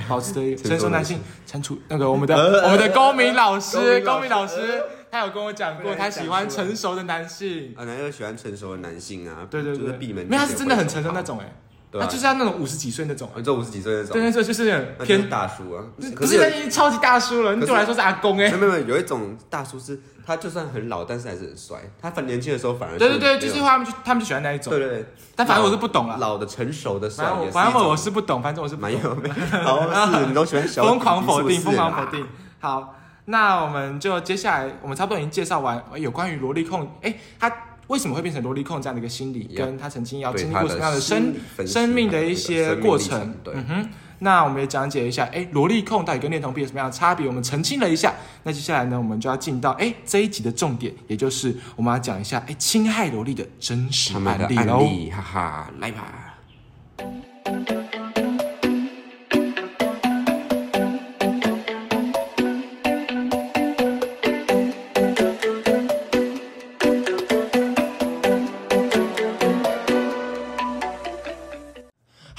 [0.09, 1.19] 保持的 成熟男男性
[1.51, 7.75] 惩处那个我们的我们的公民老师，公民老师他有跟我讲过，他喜欢成熟的男性。
[7.77, 10.25] 啊，男的喜欢成熟的男性啊，对对对，就是闭门。
[10.27, 11.21] 没有，他是真的很成熟那。
[11.21, 15.85] 种哎、他就是他那种五十几岁那种，这五十几岁那种，对对对，就是很那就是偏，大叔啊。
[16.01, 18.53] 可可是他已经超级大叔了，你对我来说是阿公哎没。
[18.53, 21.77] 有没有，有一种大叔是，他就算很老，但是还是很帅。
[22.01, 25.07] 他很年轻的时候反而对对对，就是他们就他们就喜欢那一种对，对对。
[25.37, 26.17] 但反正我是不懂了。
[26.17, 32.27] 老的成熟的帅反正我也是不懂，反正我是不懂蛮有，好是你都喜欢小 疯狂否定，疯狂否定。
[32.59, 32.95] 好，
[33.27, 37.51] 那我们就接下来，我们差不多已经介绍完有关于萝莉控，哎，他
[37.87, 41.35] 为什么会变成萝莉控这样的一个心理跟他曾经要经历过什么样的生
[41.67, 43.89] 生命的一些过程嗯哼。
[44.21, 47.27] 那我们也讲解一下，哎，萝莉控到底跟恋童癖有什么样的差别？
[47.27, 48.15] 我们澄清了一下。
[48.45, 54.87] 那接下来呢，我们就要进到哎这一集的重点，也就是我们要讲一下哎侵害萝莉的真实案例喽。
[55.11, 56.32] 哈哈，来吧。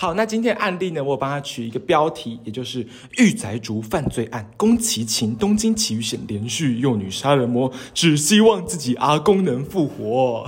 [0.03, 2.85] 好，那今天的案例呢，我帮他取一个标题，也就是
[3.19, 10.45] “御宅族犯罪案，宫崎勤东京奇遇险连续幼女杀人魔，只希望自己阿公能复活。”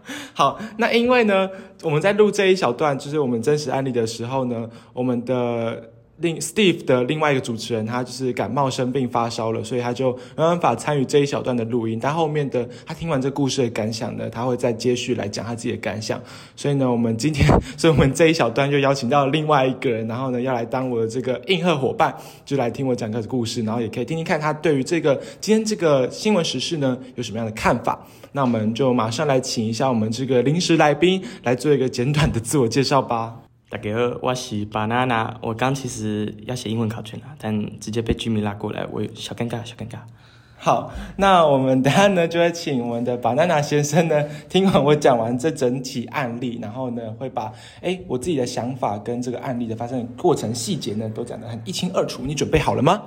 [0.32, 1.50] 好，那因为呢，
[1.82, 5.90] 我们在录这一小段，就是我们真实案例的时候呢，我们的
[6.20, 11.98] 另 Steve 的另外一个主持人，他就是感冒生病发烧了，所以他就没办法参与这一小段的录音。
[12.00, 16.20] 但后面的他听完这故事的感想呢，他会再接续来讲他自己的感想。
[16.54, 27.98] 所以呢，我们今天， 所以我们这一小段就邀请到另外一个人，然后呢，要来当我的这个应和伙伴，就来听我讲个故事，然后也可以听听看他对于这个今天这个新闻时事呢有什么样的看法。
[28.32, 33.49] 那我们就马上来请一下我们这个临时来宾来做一个简短的自我介绍吧。
[33.70, 35.36] 大家好，我是 banana。
[35.40, 39.98] 我刚其实要写英文考卷啊，但直接被居民拉过来，我有小尴尬，小尴尬。
[40.58, 52.24] 好，那我们等下呢就会请我们的 banana 先生呢听完我讲完这整体案例，然后呢会把哎我自己的想法跟这个案例的发生的过程细节呢都讲得很一清二楚。
[52.26, 53.00] 你准备好了吗？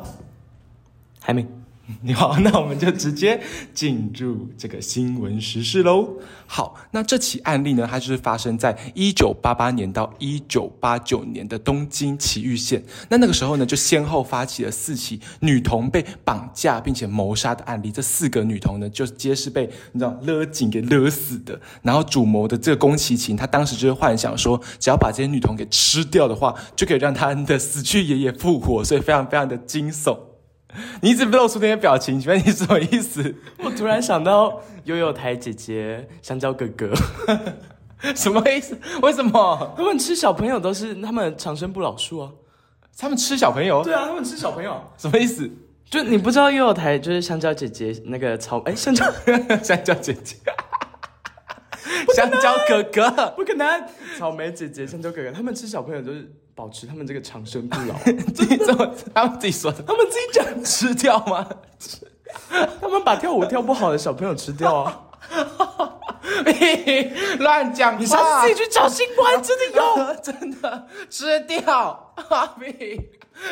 [1.20, 1.50] 还没，你
[2.02, 3.42] 你好，那我们就直接
[3.74, 6.14] 进入这个新闻时事喽。
[6.48, 12.82] 好，那这起案例呢，它就是发生在一九八八年到一九八九年的东京埼玉县。
[13.10, 17.92] 那那个时候呢，就先后发起了四起女童被绑架并且谋杀的案例。
[17.92, 21.60] 这四个女童呢，就皆是被你知道勒紧给勒死的。
[21.82, 30.18] 然后主谋的这个宫崎勤，他当时就是幻想说，只要把这些女童给吃掉的话，就可以让他的死去爷爷复活，所以非常非常的惊悚。
[31.02, 33.36] 你一直露出那些表情，请问你什么意思？
[33.64, 36.92] 我突然想到悠悠台姐姐、香蕉哥哥，
[38.16, 38.78] 什么意思？
[39.02, 42.32] 为什么他们吃小朋友都是他们长生不老术啊。
[42.98, 43.84] 他们吃小朋友？
[43.84, 44.80] 对啊，他们吃小朋友。
[44.98, 45.50] 什么意思？
[45.90, 49.06] 就你不知道悠悠台就是香蕉姐姐那个草哎香蕉
[49.62, 50.36] 香蕉姐姐，
[52.16, 53.84] 香蕉哥哥，不可能，
[54.18, 57.96] 草莓姐姐、香蕉哥哥，他们吃小朋友就是保持他们这个长生不老。
[58.34, 61.48] 自 己这么他们自己说的，他们自己讲，吃掉吗？
[62.82, 65.02] 他们把跳舞跳不好的小朋友吃掉啊。
[66.46, 68.00] 屁乱讲话！
[68.00, 70.16] 你下次自己去找新官，真的有。
[70.22, 72.13] 真的吃掉，
[72.60, 73.02] 屁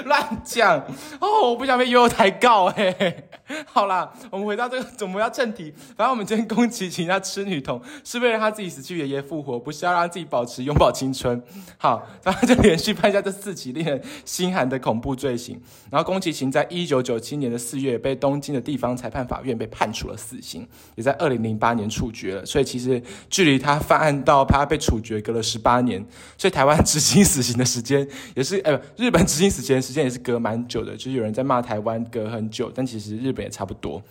[0.05, 0.79] 乱讲
[1.19, 1.49] 哦！
[1.49, 3.23] 我不想被悠悠抬告哎。
[3.65, 5.73] 好啦，我们回到这个，我们要正题。
[5.97, 11.41] 反正我们今天宫崎勤他吃女童，是为了他自己死去爷爷复活，不是要让自己保持永葆青春。
[11.77, 15.59] 好，然后就连续犯下这四起令人心寒的恐怖罪行。
[15.89, 22.45] 然后宫崎勤在一九九七年的四月被东京的地方裁判法院被判处了死刑，也在二零零八年处决了。
[22.45, 26.05] 所以其实距离他犯案到他被处决隔了十八年，
[26.37, 30.93] 所以台湾执行死刑的时间也是，呃，日本执行死刑时间也是隔蛮久的。
[30.95, 34.01] 就是有人在骂台湾隔很久，但其实日本也差不多。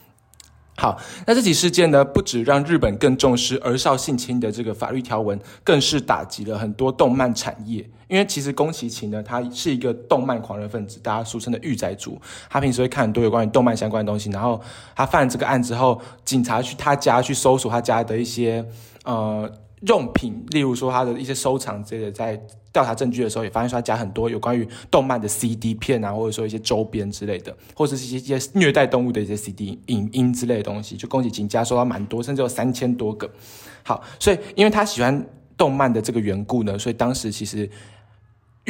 [0.77, 7.87] 好，那这起事件呢，不止让日本更重视儿少性侵的这个法律条文，更是打击了很多动漫产业。
[8.09, 12.19] 因为其实宫崎勤呢，他是一个动漫狂热分子，大家俗称的御宅族。
[12.49, 14.59] 他平时会看很多有关于动漫相关的东西，然后
[14.97, 18.65] 他犯了这个案之后，警察去他家去搜索他家的一些
[19.05, 19.51] 呃
[19.87, 22.41] 用品，例如说他的一些收藏之类的，在
[22.73, 33.31] 调查证据的时候，也发现说他家很多有关于动漫的 CD 片啊，或者说一些周边之类的，或者是一些一些虐待动物的一些 CD 影音之类的东西，就宫崎勤家收到蛮多，甚至有三千多个。
[33.83, 37.69] 好，所以因为他喜欢动漫的这个缘故呢，所以当时其实。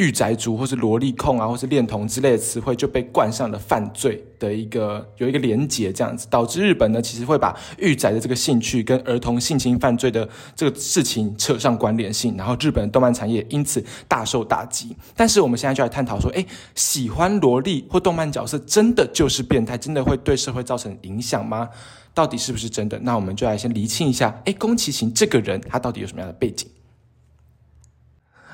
[0.01, 14.97] 御宅族或是萝莉控啊，或是恋童之类的词汇就被冠上了犯罪的一个有一个连结，这样子导致日本呢其实会把御宅的这个兴趣跟儿童性侵犯罪的这个事情扯上关联性，然后日本的动漫产业因此大受打击。
[15.15, 21.69] 但是我们现在就来探讨说，哎，喜欢萝莉或动漫角色真的就是变态，真的会对社会造成影响吗？
[22.15, 22.97] 到底是不是真的？
[23.03, 26.67] 那我们就来先厘清一下，哎，宫崎勤这个人他到底有什么样的背景？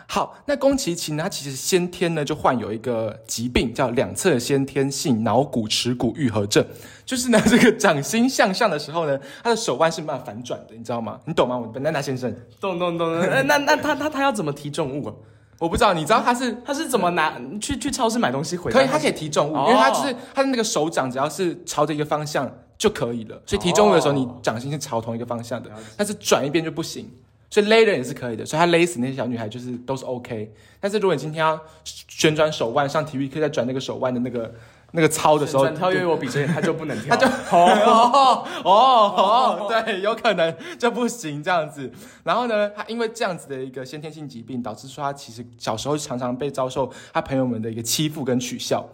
[0.09, 6.65] 好，那宫崎勤呢，他其实先天呢就患有一个疾病，叫两侧先天性脑骨耻骨愈合症，
[7.05, 11.19] 就是呢这个掌心向上的时候呢，他的手腕是没办法反转的，你知道吗？
[11.25, 11.57] 你懂吗？
[11.57, 13.07] 我本奈娜先生，懂懂懂。
[13.19, 15.13] 呃那那他他他要怎么提重物啊？
[15.59, 18.79] 我不知道，你知道他是他是怎么拿去去超市买东西回来？
[18.79, 27.11] 可以，他可以提重物，哦因为他就是他的那个手掌只要是朝着一个方向就可以了，所以提重物的时候，哦你掌心是朝同一个方向的，但是转一边就不行。
[27.49, 30.53] 所以勒人也是可以的，所以他勒死那些小女孩就是都是 OK。
[30.79, 34.53] 但是如果你今天要旋转手腕，上体育课在转那个手腕的那个
[34.91, 41.91] 那个操的时候，转跳跃我比谁他就不能跳，他就 哦哦哦，对，有可能就不行这样子。
[42.23, 48.87] 然后呢，他因为这样子的一个先天性疾病，导致说他其实小时候常常被遭受他朋友们的一个欺负跟取笑，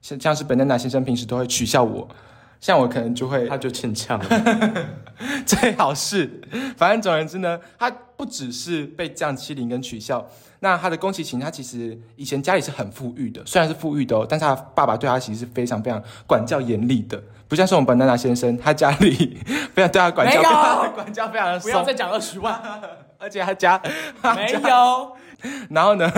[0.00, 2.08] 像像是本奈娜先生平时都会取笑我，
[2.60, 4.86] 像我可能就会他就欠呛了。
[5.46, 6.40] 最好是，
[6.76, 10.26] 反正总而言之呢，他不只是被这样欺凌跟取笑，
[10.60, 19.38] 那他的宫崎勤他其实以前家里是很富裕的，虽然是富裕的哦，但是他爸爸对他其实是非常非常管教严厉的，不像是我们本娜娜先生，他家里
[19.72, 20.42] 非常对他管教，
[20.94, 22.60] 管教非常的松，不要再讲二十万，
[23.18, 23.80] 而且他家
[24.34, 25.16] 没有。
[25.70, 26.10] 然后呢，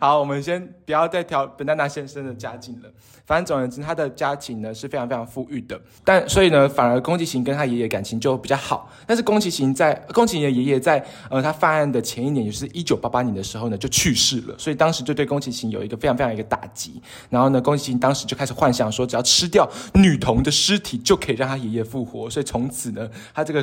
[0.00, 2.88] 好，我们先不要再挑本丹娜先生的家境了。
[3.26, 8.88] 反正总而言之，他的家庭呢是非常非常富裕的，但所以呢，反而宫崎勤跟他爷爷感情就比较好。
[9.04, 17.02] 但是宫崎勤在宫崎勤的爷爷在呃他犯案的前一年，也就是一九八八年的时候呢就去世了，所以当时就对宫崎勤有一个非常非常一个打击。
[17.28, 22.30] 然后呢，宫崎勤当时就开始幻想说，只要吃掉女童的尸体就可以让他爷爷复活。
[22.30, 23.60] 所以从此呢，他这个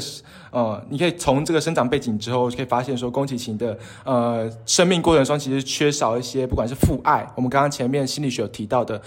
[0.51, 9.01] 呃，你可以从这个生长背景之后可以发现说，宫崎勤的呃生命过程中其实缺少一些不管是父爱，我们刚刚前面心理学有提到的。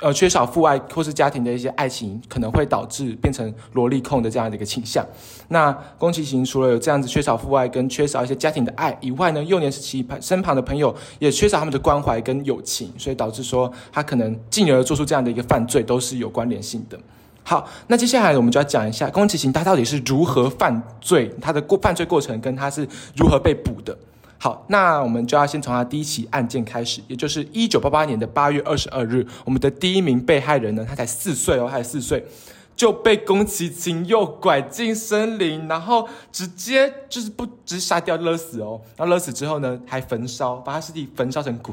[0.00, 5.06] 呃，缺少父爱或是家庭的一些爱情，可能会导致变成萝莉控的这样的一个倾向。
[5.46, 16.98] 那宫崎行除了有这样子缺少父爱跟缺少一些家庭的爱以外呢，幼年时期身旁的朋友也缺少他们的关怀跟友情，所以导致说他可能进而做出这样的一个犯罪，都是有关联性的。
[17.44, 23.96] 好，那接下来我们就要讲一下宫崎行他到底是如何犯罪，他的过犯罪过程跟他是如何被捕的。
[24.42, 32.26] 好，那我们就要先从他第一起案件开始，也就是一九八八年的八月二十二日，我们的第一名被害人呢，他才四岁哦，他才四岁，
[32.74, 41.72] 就被宫崎勤诱拐进森林，然后直接就是不直接杀掉勒死哦，然后勒死之后呢，还焚烧，把他尸体焚烧成骨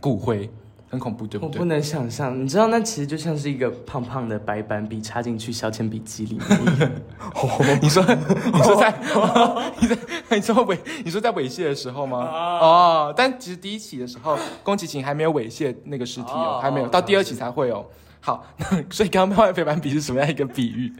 [0.00, 0.50] 骨灰，
[0.90, 1.64] 很恐怖，对不对我不？
[1.66, 6.90] 能想象，你知道那其实就像是一个胖胖的白板笔插进去削铅笔机里面一样。
[7.80, 8.92] 你说你说在
[9.80, 9.96] 你在
[10.30, 12.18] 你说猥你说在猥亵的时候吗？
[12.18, 17.86] 哦，但其实第一起的时候，宫崎勤还没有猥亵那个尸体哦，哦还没有，到第二起才会哦。
[18.20, 18.44] 好，
[18.90, 20.92] 所以刚刚漫画白板笔是什么样一个比喻？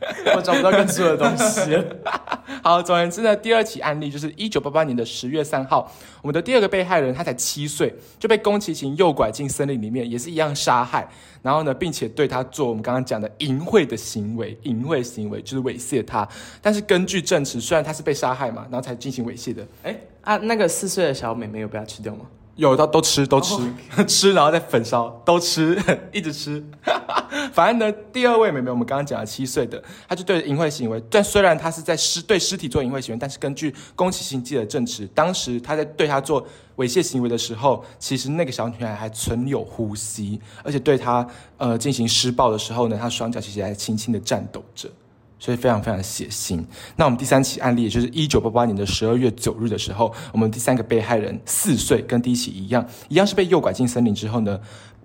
[0.36, 1.84] 我找不到更粗的东西了。
[2.62, 11.08] 好，总而言之呢，第二起案例就是一九八八年的十月三号，我们的第二个被害人他才七岁，就被宫崎勤诱拐进森林里面，也是一样杀害，
[11.42, 16.28] 然后呢，并且对他做我们刚刚讲的淫秽的行为，淫秽行为就是猥亵他。
[16.60, 22.26] 但是根据证词，虽然他是被杀害嘛，然后才进行猥亵的，哎啊，那个四岁的小美妹有被他吃掉吗？
[22.56, 23.54] 有的都吃都吃、
[24.08, 25.78] 吃，然后再焚烧，都吃，
[26.12, 26.64] 一直吃。
[27.52, 41.26] 反正呢，第二位妹妹，我们刚刚讲了七岁的，她就对淫秽行为，但虽然她是在尸对尸体做淫秽行为，但是根据宫崎勤记的证词，当时她在对她做猥亵行为的时候，其实那个小女孩还存有呼吸，而且对她
[41.58, 44.88] 呃进行施暴的时候呢，她双脚其实还轻轻的颤抖着。
[45.38, 46.64] 所以非常非常血腥。
[46.96, 54.58] 那我们第三起案例，也就是一九八八年的十二月九日的时候，我们第三个被害人四岁，跟第一起一样，一样是被诱拐进森林之后呢，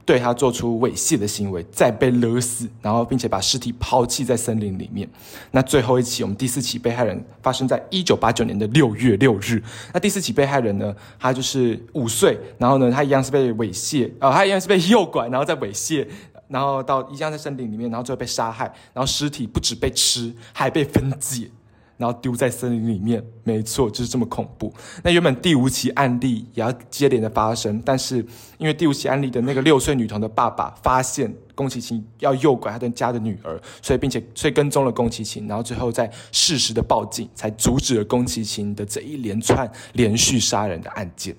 [0.06, 5.08] 对他做出猥亵的行为，再被勒死，然后并且把尸体抛弃在森林里面。
[5.52, 9.62] 那最后一起，我们第四起被害人发生在一九八九年的六月六日。
[9.94, 16.08] 那第四起被害人呢，他就是五岁，然后呢，他一样是被猥亵，呃，他一样是被诱拐，然后再猥亵。
[16.51, 21.49] 然后到一样在森林里面，然后最后被杀害，然后尸体不止被吃，还被分解，
[21.97, 23.23] 然后丢在森林里面。
[23.43, 24.73] 没错，就是这么恐怖。
[25.01, 28.17] 那原本第五起案例也要接连的发生，但是
[28.57, 41.35] 因为第五起案例的那个六岁女童的爸爸发现宫崎勤要诱拐他的家的女儿，所以并且所以跟踪了宫崎勤，然后最后在适时的报警，才阻止了宫崎勤的这一连串连续杀人的案件。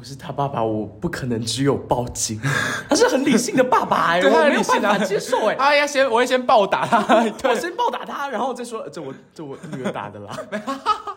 [0.00, 2.40] 我是他爸爸，我不可能只有报警。
[2.88, 10.34] 他是很理性的爸爸哎、我没有办法接受哎、他， 要先我会先暴打他， 我先暴打他，然后再说呃这我这我女儿打的啦。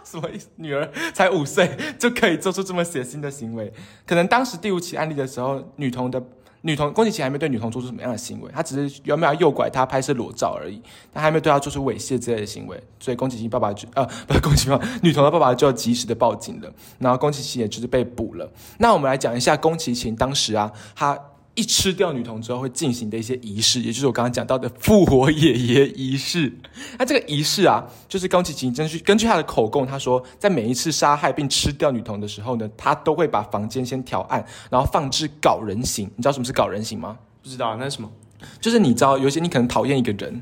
[0.04, 0.50] 什么意思？
[0.58, 3.72] 女儿才五岁就可以做出这么血腥的行为？
[4.06, 6.22] 可能当时第五起案例的时候，女童的
[6.66, 10.82] 女童宫崎勤还没对女童做出什么样的行为，他只是原本要诱拐她拍摄裸照而已，
[11.14, 18.50] 他还没有对她做出猥亵之类的行为，所以宫崎勤爸爸就呃不是宫崎骏， 女童的爸爸就及时的报警了，然后宫崎勤也就是被捕了。
[18.80, 21.20] 那我们来讲一下宫崎勤当时啊，他。
[21.56, 26.52] 一吃掉女童之后会进行的一些仪式，也就是我刚刚讲到的复活爷爷仪式。
[26.98, 36.06] 那这个仪式啊，就是宫崎勤根据根据他的口供，他说在每一次杀害并吃掉女童的时候呢，他都会把房间先调暗，然后放置搞人形。
[36.16, 37.18] 你知道什么是搞人形吗？
[37.44, 38.12] 不知道那是什么？
[38.60, 40.42] 就是你知道，有些你可能讨厌一个人。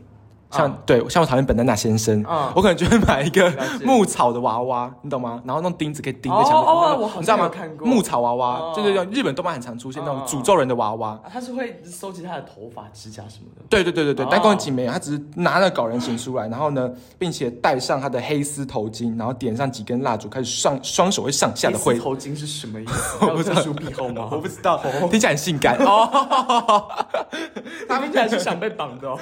[0.52, 2.24] 像对，像我讨厌本丹娜先生，
[2.54, 3.52] 我可能就会买一个
[3.84, 5.41] 牧草的娃娃，你懂吗？
[5.45, 7.49] 然后用钉子可以钉在墙上，你知道吗？
[7.80, 13.62] 牧草娃娃就是用日本动漫很常出现那种诅咒人的娃娃，他是会收集他的头发、指甲什么的。
[13.70, 21.97] 对对对对对，但宫崎没有，他只是拿了搞人形出来，然后呢，并且戴上他的黑丝头巾，然后点上几根蜡烛，开始上双手会上下的挥。
[21.97, 23.26] 头巾是什么意思？
[23.26, 24.28] 有特殊癖好吗？
[24.32, 24.78] 我不知道，
[25.10, 26.88] 听起来很性感哦。
[27.88, 29.20] 他听起来是想被绑的哦。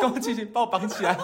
[0.00, 1.16] 宫崎把我绑起来，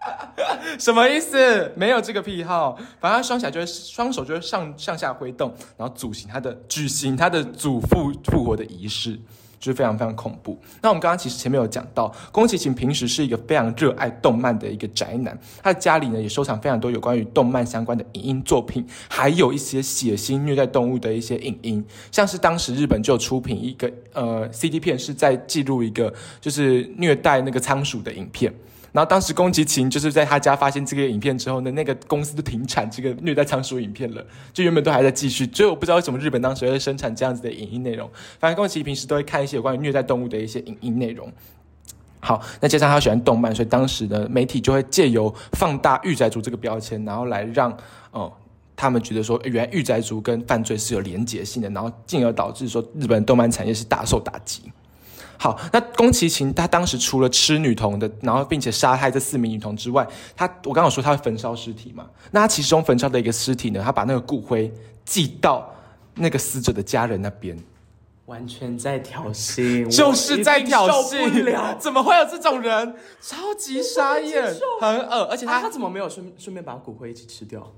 [0.78, 1.72] 什么意思？
[1.76, 9.18] 没有这个癖好，反正双脚就是双手就会上上下挥动，然后举行他的举行他的祖父复活的仪式，
[9.58, 10.58] 就是非常非常恐怖。
[10.80, 28.52] 那我们刚刚其实前面有讲到，宫崎勤平时是一个非常热爱动漫的一个宅男，他的家里呢也收藏非常多有关于动漫相关的影音作品，还有一些血腥虐待动物的一些影音，像是当时日本就出品一个呃 CD 片，是在记录一个就是虐待那个仓鼠的影片。
[28.98, 35.48] 然后当时宫崎勤就是在他家发现这个影片之后呢，那个公司都停产这个虐待仓鼠影片了，就原本都还在继续。
[35.52, 38.10] 所以我不知道为什么日本当时会生产这样子的影音内容。
[38.40, 41.32] 反正宫崎平时都会看一些有关于虐待动物的一些影音内容。
[42.18, 47.72] 好，那加上他喜欢动漫，所以当时的媒体就会借由放大“御宅族”这个标签，然后来让
[48.10, 48.32] 哦
[48.74, 54.62] 他们觉得说，原来御宅族跟犯罪是有连结性的，然后进而导致说日本动漫产业是大受打击。
[55.38, 62.06] 好，那宫崎勤他当时除了吃女童的，然后并且杀害这四名女童之外，他我刚刚说他会焚烧尸体嘛？
[62.32, 64.72] 那他其中焚烧的一个尸体呢，他把那个骨灰
[65.04, 65.72] 寄到
[66.14, 67.56] 那个死者的家人那边，
[68.26, 72.96] 完全在挑衅，就是在挑衅，怎么会有这种人？
[73.20, 74.42] 超级傻眼，
[74.80, 77.72] 很恶，而且他他怎么没有顺顺便把骨灰一起吃掉？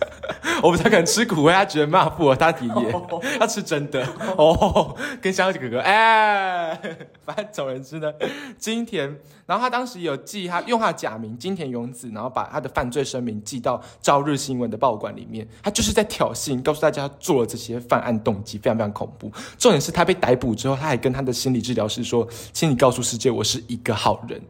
[0.62, 4.96] 我不太可能吃苦味，他觉得骂不合他爷爷，他吃真的哦。
[5.20, 6.74] 跟香姐哥哥，哎，
[7.24, 8.12] 反正总而言之呢，
[8.58, 19.30] 金田，然后他当时有寄他用他的假名金田勇子，然后把他的犯罪声明寄到朝日新闻的报馆里面，他就是在挑衅，告诉大家做了这些犯案动机，非常非常恐怖。
[19.58, 24.40] 重点是他被逮捕之后，他还跟他的心理治疗师说：“请你告诉世界，我是一个好人。”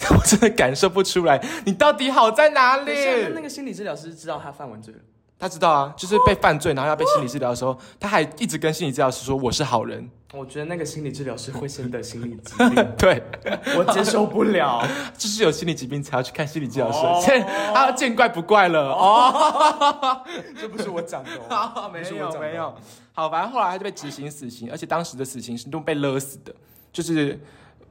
[0.10, 2.92] 我真的感受不出来，你到底好在哪里？
[3.34, 5.00] 那个心理治疗师知道他犯完罪了。
[5.38, 10.10] 他知道啊，就是被犯罪，然后要被心理治疗的时候，他还一直跟心理治疗师说我是好人。
[10.32, 13.22] 我觉得那个心理治疗师会先得心理疾病， 对
[13.76, 14.86] 我接受不了，
[15.16, 17.44] 就是有心理疾病才要去看心理治疗师，
[17.74, 20.22] 他见怪不怪了哦。
[20.60, 21.30] 这不是我讲的，
[21.92, 22.74] 没有没有。
[23.12, 26.54] 好，反正后来他就被执行死刑，而且当时的死刑是都被勒死的，
[26.92, 27.38] 就是。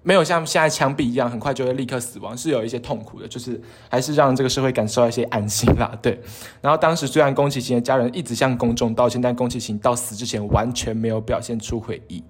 [0.02, 5.98] 没有像现在枪毙一样，很快就会立刻死亡，是有一些痛苦的，就是还是让这个社会感受到一些安心啦。
[6.02, 6.20] 对，
[6.62, 12.24] 然后当时虽然宫崎勤的家人一直向公众道歉，但宫崎勤到死之前完全没有表现出悔意。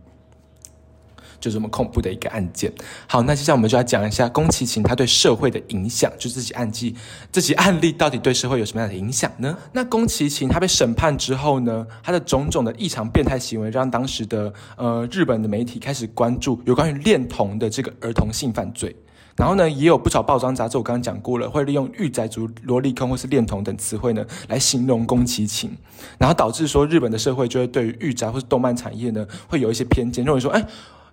[1.39, 2.71] 就这么恐怖的一个案件。
[3.07, 6.93] 好，那接下来我们就要讲一下宫崎勤他对社会的影响，就这起案件，
[7.31, 9.57] 这起案例到底对社会有什么样的影响呢？
[9.73, 18.95] 那宫崎勤他被审判之后呢，他的种种的异常变态行为，让当时的呃日本的媒体开始关注有关于恋童的这个儿童性犯罪。
[19.35, 25.71] 然后呢，也有不少报章杂志，我刚刚讲过了，会利用御宅族、萝莉控或是恋童等词汇呢，来形容宫崎勤，
[26.17, 30.65] 然后导致说日本的社会就会对于御宅或是动漫产业呢，会有一些偏见，认为说，哎。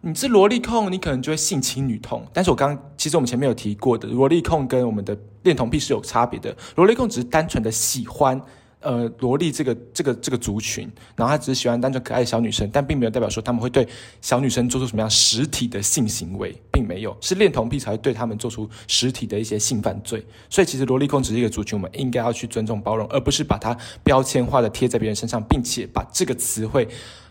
[0.06, 2.24] 你是萝莉控，你可能就会性侵女童。
[2.32, 6.56] 但是我刚其实我们前面有提过的，萝莉控跟我们的恋童癖是有差别的。
[6.76, 8.40] 萝莉控只是单纯的喜欢
[8.78, 13.84] 呃萝莉这个这个这个族群，然后他只是喜欢单纯可爱的小女生，但并没有代表说他们会对
[14.20, 17.16] 小女生做出什么样实体的性行为，并没有。
[17.20, 20.24] 是恋童癖才会对他们做出实体的一些性犯罪。
[20.48, 26.86] 所以其实萝莉控只是一个族群，我们应该要去尊重包容，而不是把它标签化的贴在别人身上，并且把这个词汇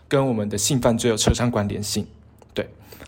[0.06, 2.06] 跟我们的性犯罪有扯上关联性。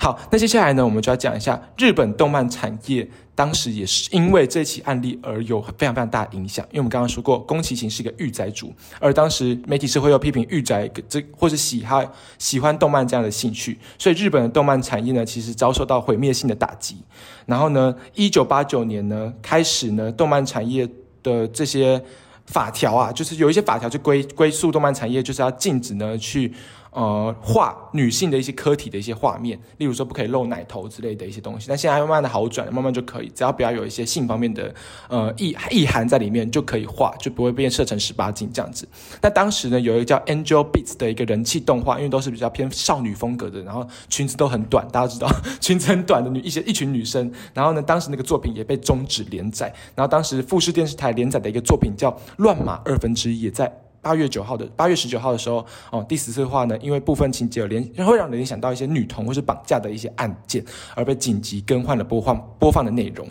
[0.01, 6.65] 好，那接下来呢，我们就要讲一下日本动漫产业当时也是因为这起案例而有非常非常大的影响。
[6.71, 16.99] 因为我们刚刚说过，宫崎勤是一个御宅主，而当时媒体社会又批评御宅这或是喜欢喜欢动漫这样的兴趣，所以日本的动漫产业呢，其实遭受到毁灭性的打击。
[17.47, 20.89] 然后呢，一九八九年呢，开始呢，动漫产业
[21.25, 22.01] 的这些
[22.47, 26.55] 法条啊，就是有一些法条就归归宿动漫产业，就是要禁止呢去。
[26.91, 31.67] 呃画女性的一些科体的一些画面，例如说不可以露奶头之类的一些东西。
[31.69, 34.75] 但现在慢慢的好转，慢慢就可以，只要不要有一些性方面的
[35.09, 38.89] 呃意意涵在里面，就可以画，就不会变设成十八禁这样子。
[39.21, 45.29] 那当时呢，有一个叫 Angel Beats 的一个人气动画，因为都是比较偏少女风格的，然后裙子都很短，大家知道
[45.61, 47.31] 裙子很短的女一些一群女生。
[47.55, 49.73] 然后呢，当时那个作品也被终止连载。
[49.95, 53.88] 然后当时富士电视台连载的一个作品叫《乱马二分之一》，也在。
[54.01, 63.27] 八月九号的八月十九号的时候，哦，第十次话呢，因为部分情节有联，会让人联想到一些女童或是绑架的一些案件，而被紧急更换了播放播放的内容。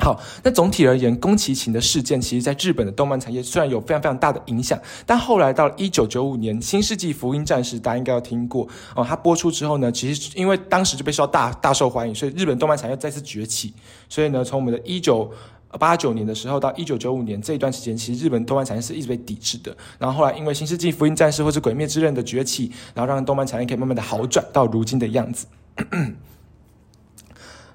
[0.00, 9.04] 好，那总体而言，宫崎勤的事件，其实在日本的动漫产业虽然有非常非常大的影响，但后来到了一九九五年，《新世纪福音战士》，大家应该要听过哦。
[9.04, 13.74] 它播出之后呢，其实因为当时就被受到大大受欢迎，所以日本动漫产业再次崛起。
[14.08, 15.28] 所以呢，从我们的一九
[15.78, 19.76] 八九年的时候到一九九五年这一段时间，其实日本动漫产业是一直被抵制的。
[19.98, 25.46] 然后后来因为《新世纪福音战士》或是《鬼灭之刃》的崛起，然后让动漫产业可以慢慢的好转到如今的样子。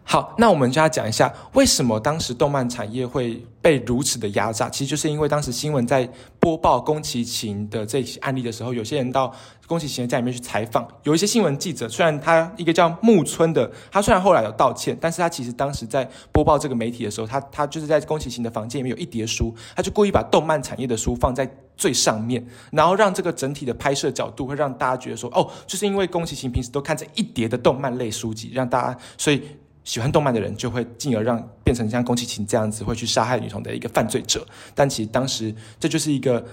[0.06, 4.70] 好，那我们就要讲一下为什么当时动漫产业会被如此的压榨。
[4.70, 6.08] 其实就是因为当时新闻在
[6.40, 9.34] 播报宫崎勤的这些案例的时候，有些人到
[9.66, 29.42] 宫崎勤的家里面去采访，有一些新闻记者，虽然他一个叫木村的，他虽然后来有道歉，但是他其实当时在播报这个媒体的时候，他他就是在宫崎勤的房间里面有一叠书，他就故意把动漫产业的书放在最上面，然后让这个整体的拍摄角度会让大家觉得说，哦，就是因为宫崎勤平时都看这一叠的动漫类书籍，让大家所以。
[29.84, 36.44] 喜欢动漫的人就会进而让变成像宫崎勤这样子会去杀害女童的一个犯罪者，但其实当时这就是一个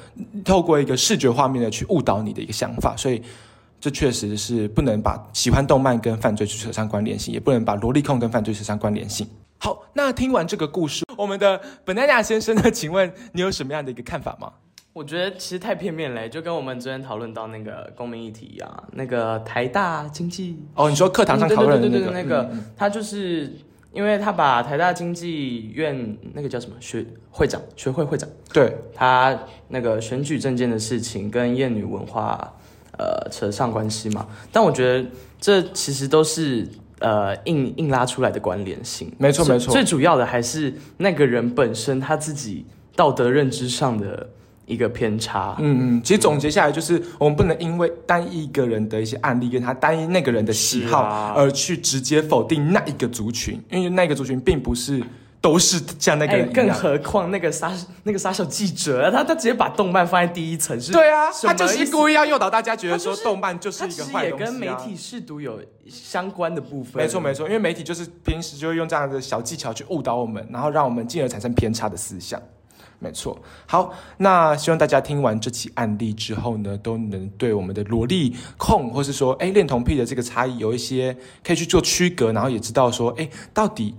[0.45, 3.23] 透过一个视觉画面的去误导你的一个想法，所以
[3.81, 9.27] 这确实是不能把喜欢动漫跟犯罪去扯上关联性，也不能把萝莉控跟犯罪扯上关联性。
[9.59, 12.71] 好，那听完这个故事，我们的本奈亚先生呢？
[12.71, 14.51] 请问你有什么样的一个看法吗？
[15.01, 23.51] 我觉得其实太片面了，就跟我们昨天讨论到那个公民议题一样，那个台大经济哦，你说课堂上讨论的那个，那个他就是
[23.95, 28.77] 因为他把台大经济院那个叫什么学会长学会会长，对。
[28.95, 29.35] 他
[29.69, 32.53] 那个选举证件的事情跟艳女文化
[32.99, 35.09] 呃扯上关系嘛，但我觉得
[35.41, 44.29] 这其实都是呃硬硬拉出来的关联性，没错没错，最主要的还是那个人本身他自己道德认知上的。
[44.71, 55.03] 一个偏差，嗯嗯，其实总结下来就是，我们不能因为单一一个人的一些案例跟他单一那个人的喜好而去直接否定那一个族群，因为那个族群并不是
[55.41, 57.73] 都是像那个人更何况那个傻
[58.05, 60.93] 那个傻小记者，他他直接把动漫放在第一层，是？
[60.93, 64.47] 对啊，他就是故意要诱导大家觉得说动漫就是一个坏东西啊。
[64.47, 72.41] 也跟媒体试读有相关的部分，没错没错，因为媒体就是平时就会用这样的小技巧去误导我们，然后让我们进而产生偏差的思想。
[73.03, 73.37] 没错，
[73.67, 83.95] 好，那希望大家听完这起案例之后呢，都能对我们的萝莉控，或是说，哎，恋童癖的这个差异有一些可以去做区隔，然后也知道说，哎，到底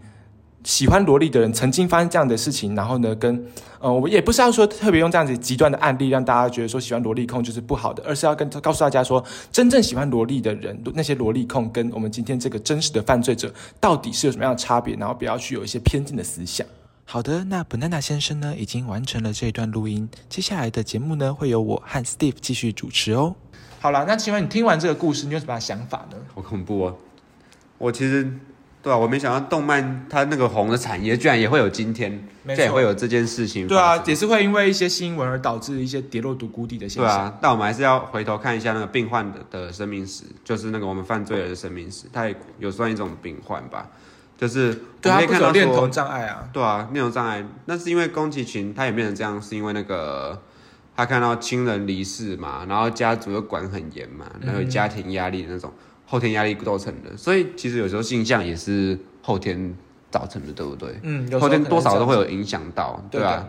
[0.64, 3.44] 喜欢萝莉的人曾经发生这样的事情，然后呢，跟
[3.80, 16.64] 呃，我也不是要说特别用这样子极端的案例让大家觉得说喜欢萝莉控就是不好的，而是要跟告诉大家说，真正喜欢萝莉的人，那些萝莉控跟我们今天这个真实的犯罪者到底是有什么样的差别，然后不要去有一些偏见的思想。
[17.12, 23.36] 好的，那 banana 先生呢已经完成了这一段录音，接下来的节目呢会由我和 Steve 继续主持哦。
[23.82, 26.16] 好了，那请问你听完这个故事，你有什么想法呢？
[26.34, 26.96] 好恐怖哦！
[27.80, 28.32] 我其实
[28.82, 33.68] 对啊，我没想到动漫它那个红的产业居然也会有今天，这也会有这件事情。
[33.68, 37.14] 对啊，也是会因为一些新闻而导致一些跌落谷底的现象。
[37.14, 43.86] 对啊，但我们还是要回头看一下那个病患的的生命史，就是那个我们犯罪人的生命史，它也有算一种病患吧。
[44.42, 50.42] 就是对他有恋童障碍啊，对啊，恋童障碍，那是因为宫崎骏他也变成这样，是因为那个
[50.96, 55.72] 他看到亲人离世嘛，然后家族又管很严嘛，然后家庭压力的那种
[56.08, 59.76] 后天压力构成的，所以其实有时候性向也是后天
[60.10, 61.00] 造成的，对不对？
[61.04, 63.48] 嗯，后天多少都会有影响到，对吧？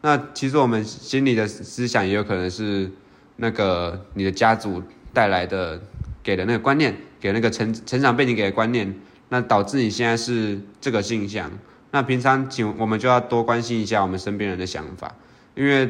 [0.00, 2.90] 那其实我们心里的思想也有可能是
[3.36, 4.82] 那个你的家族
[5.12, 5.80] 带来的
[6.20, 8.92] 给的那个观念，给那个成成长背景给的观念。
[9.32, 11.50] 那导致你现在是这个现象，
[11.90, 15.10] 那平常请我们就要多关心一下我们身边人的想法，
[15.54, 15.88] 因为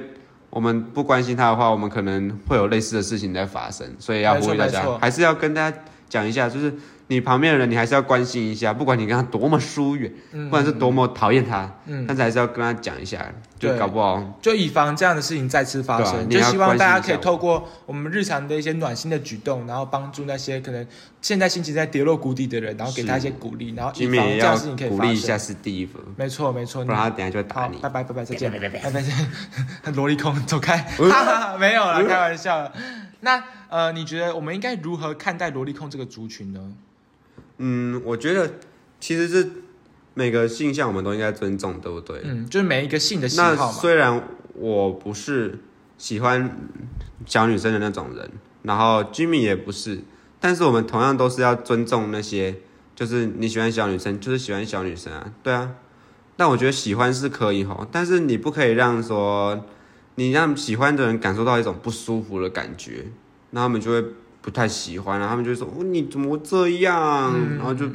[0.49, 5.77] 我们不关心他的话，我们可能会有类似的事情在发生，所以要呼吁大家，还是要跟大家
[6.09, 6.73] 讲一下，就是。
[7.13, 11.71] 你旁边的人，你还是要关心一下，不管你跟他多么疏远，不管是多么讨厌他，
[12.07, 16.29] 但是还是要跟他讲一下，就搞不好，就以防这样的事情再次发生。
[16.29, 20.87] 就希望大家可以透过我们日常的一些暖心的举动，然后帮助那些可能
[21.21, 24.99] 现在心情在跌落谷底的人，然后给他一些鼓励，然后以防这样的事情可以发生。
[24.99, 27.77] 鼓励一下是第一分，没错没错，不然他等下就会打你。
[27.79, 32.73] 拜拜拜拜，再见，拜拜拜拜，萝莉控走开， 哈哈，没有了，开玩笑。
[33.21, 36.61] 那呃，你觉得我们应该如何看待萝莉控这个族群呢？
[37.59, 38.55] 嗯，我觉得
[39.01, 39.51] 其实是
[40.15, 42.21] 每个性向我们都应该尊重，对不对？
[42.25, 43.73] 嗯，就是每一个性的喜那好嘛。
[43.73, 45.59] 虽然我不是
[45.97, 46.59] 喜欢
[47.27, 48.31] 小女生的那种人，
[48.63, 50.01] 然后 Jimmy 也不是，
[50.41, 52.57] 但是我们同样都是要尊重那些，
[52.95, 55.75] 就是你喜欢小女生，就是喜欢小女生啊，对啊。
[56.35, 59.65] 但我觉得喜欢是可以吼，但是你不可以让说
[60.17, 63.07] 你让喜欢的人感受到一种不舒服的感觉，
[63.51, 64.05] 那他们就会
[64.43, 67.89] 不太喜欢，然后他们就会说哦你怎么这样，然后就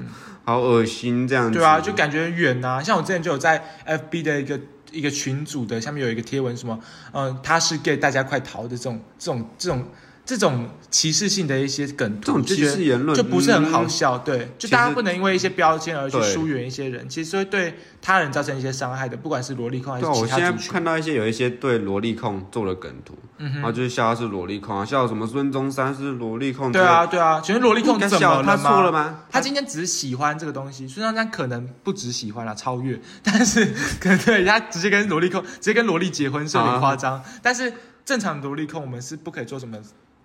[0.46, 1.60] 好恶心这样子。
[1.60, 4.60] 对啊，就感觉很远呐、像我之前就有在 FB 的一个
[4.92, 6.80] 一个群组的下面有一个贴文，什么，
[7.12, 9.86] 嗯、他是 gay，大家快逃的这种这种这种
[10.28, 14.18] 这种歧视性的一些梗图，这种歧视言论就不是很好嗯笑。
[14.18, 20.52] 对，就大家不能因为一些标签而去疏远一些人，其实会对他人造成一些伤害的，不管是萝莉控还是对啊，我现在。
[20.70, 29.04] 看到一些有一些对萝莉控做了梗图，嗯然后就是笑他是萝莉控啊，笑什么孙中山是萝莉控，对啊，，对啊，请问萝莉控怎么了笑他错了吗？
[29.06, 29.20] 吗？
[29.32, 33.66] 他今天只是喜欢这个东西，孙中山可能不只喜欢啦，超越， 但是
[34.02, 37.24] 可能对他直接跟萝莉控，直接跟萝莉结婚是有点夸张。
[37.42, 37.72] 但是
[38.04, 39.78] 正常萝莉控，我们是不可以做什么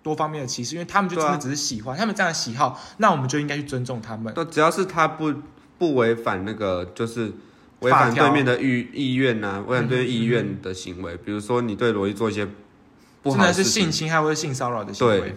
[0.03, 4.31] 多方面的歧视，因为他们就真的只是喜欢，他们这样的喜好，那我们就应该去尊重他们。
[4.33, 5.33] 都只要是他不
[5.79, 7.31] 不违反那个就是
[7.79, 12.47] 违反对面的意意愿呐、违反对面意愿的行为，比如说你对罗伊做一些
[13.21, 15.35] 不真的是性侵害或者性骚扰的行为对。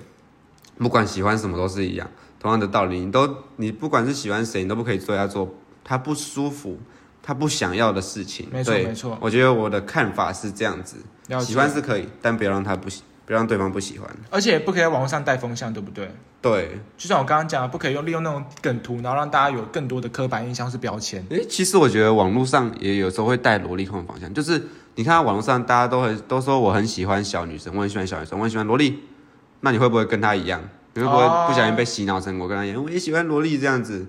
[0.79, 2.07] 不管喜欢什么都是一样，
[2.39, 6.79] 同样的道理，你都你不管是喜欢谁，你都不可以对他做他不舒服、
[7.23, 8.47] 他不想要的事情。
[8.53, 10.99] 没错没错我觉得我的看法是这样子，
[11.41, 14.09] 喜欢是可以，但不要让他不喜，不要让对方不喜欢。
[14.31, 16.09] 而且也不可以在网络上带风向，对不对？
[16.41, 21.24] 对，就像我刚刚讲的，不可以用利用那种梗图，然后让大家有更多的刻板印象是标签。
[21.31, 24.62] 诶，其实我觉得网络上也有时候会带萝莉控的方向，就是
[24.95, 29.01] 你看到网络上大家都很都说我很喜欢小女生，我很喜欢小女生，我很喜欢萝莉，
[29.61, 30.62] 那你会不会跟她一样？
[30.95, 32.83] 你会不会哦不小心被洗脑成我跟她一样？
[32.83, 34.07] 我也喜欢萝莉这样子，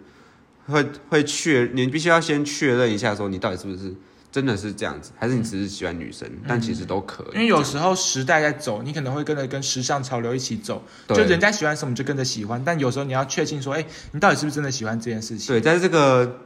[0.68, 3.94] 会会确，你必须要先确认一下，说你到底是不是
[4.38, 6.30] 真的是这样子，还是你只是喜欢女生？
[6.48, 12.62] 但其实都可以，因为有时候时代在走，你可能会跟着跟时尚潮流一起走，就人家喜欢什么就跟着喜欢。
[12.64, 15.56] 但有时候你要确信说，哎，你到底是不是真的喜欢这件事情？
[15.56, 16.40] 对，在这个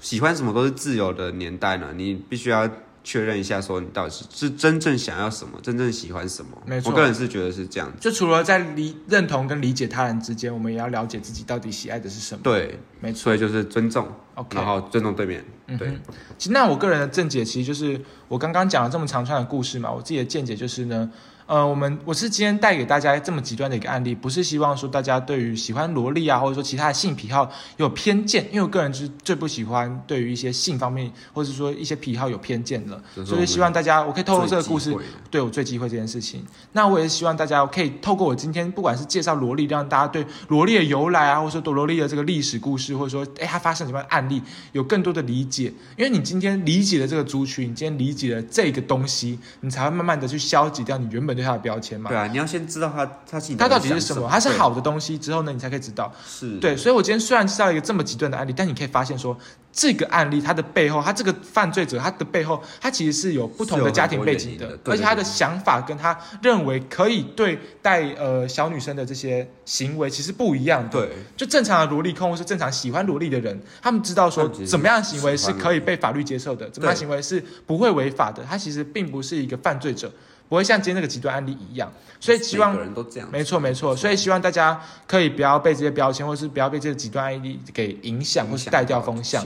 [0.00, 2.70] 喜欢什么都是自由的年代呢，你必须要
[3.04, 6.50] 确认一下，说你到底是是真正想要什么，真正喜欢什么。
[6.64, 7.96] 没错我个人是觉得是这样子。
[8.00, 12.40] 就除了在理认同跟理解他人之间，我们也要了解自己到底喜爱的是什么。
[12.42, 14.64] 对，没错所以就是尊重，，OK 然。
[14.64, 15.44] 后尊重对面。
[15.78, 15.88] 对
[16.36, 17.98] 其实那我个人的见解其实就是
[18.28, 21.10] 我刚刚讲了这么长串的故事嘛，我自己的见解就是呢，
[21.46, 34.96] 呃，我们我是今天带给大家这么极端的一个案例，不是希望说大家对于喜欢萝莉啊，或者说其他的性癖好有偏见，因为我个人就是最不喜欢对于一些性方面或者说一些癖好有偏见的，所以希望大家我可以透过这个故事
[35.30, 36.44] 对我最忌讳这件事情。
[36.72, 44.40] 那我也希望大家可以透过我今天不管是介绍萝莉，让大家对萝莉的由来啊，或者说对萝莉的这个历史故事，或者说哎它发生什么样的案例，
[44.72, 45.72] 有更多的理解。
[45.96, 52.08] 因为你今天理解了这个族群，你今天理解了这个东西，你才会慢慢的去消解掉你原本对他的标签嘛。
[52.08, 54.28] 对啊，你要先知道他他是他到底是什么？
[54.30, 56.12] 他是好的东西之后呢，你才可以知道。
[56.26, 59.36] 是，对，所以我今天虽然知道一个这么极端的案例，但你可以发现说，
[59.72, 71.00] 这个案例它的背后，他这个犯罪者他的背后，他其实是有不同的家庭背景的而且他的想法跟他认为可以对待呃小女生的这些行为其实不一样的。
[71.00, 80.12] 对，就正常的萝莉控或是正常喜欢萝莉的人，他们知道说怎么样的行为是可以被法律接受的，怎么样行为是不会违法的，他其实并不是一个犯罪者，
[80.52, 81.90] 不会像今天这个极端案例一样。
[82.20, 83.96] 所以希望每个人都这样，没错，没错。
[83.96, 89.42] 所以希望大家可以不要被这些标签，或是不要被这个极端案例给影响，或是带掉风向。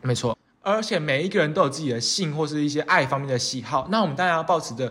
[0.00, 0.34] 没错。
[0.62, 4.90] 而且每一个人都有自己的性或是一些爱方面的喜好，那我们当然要保持着。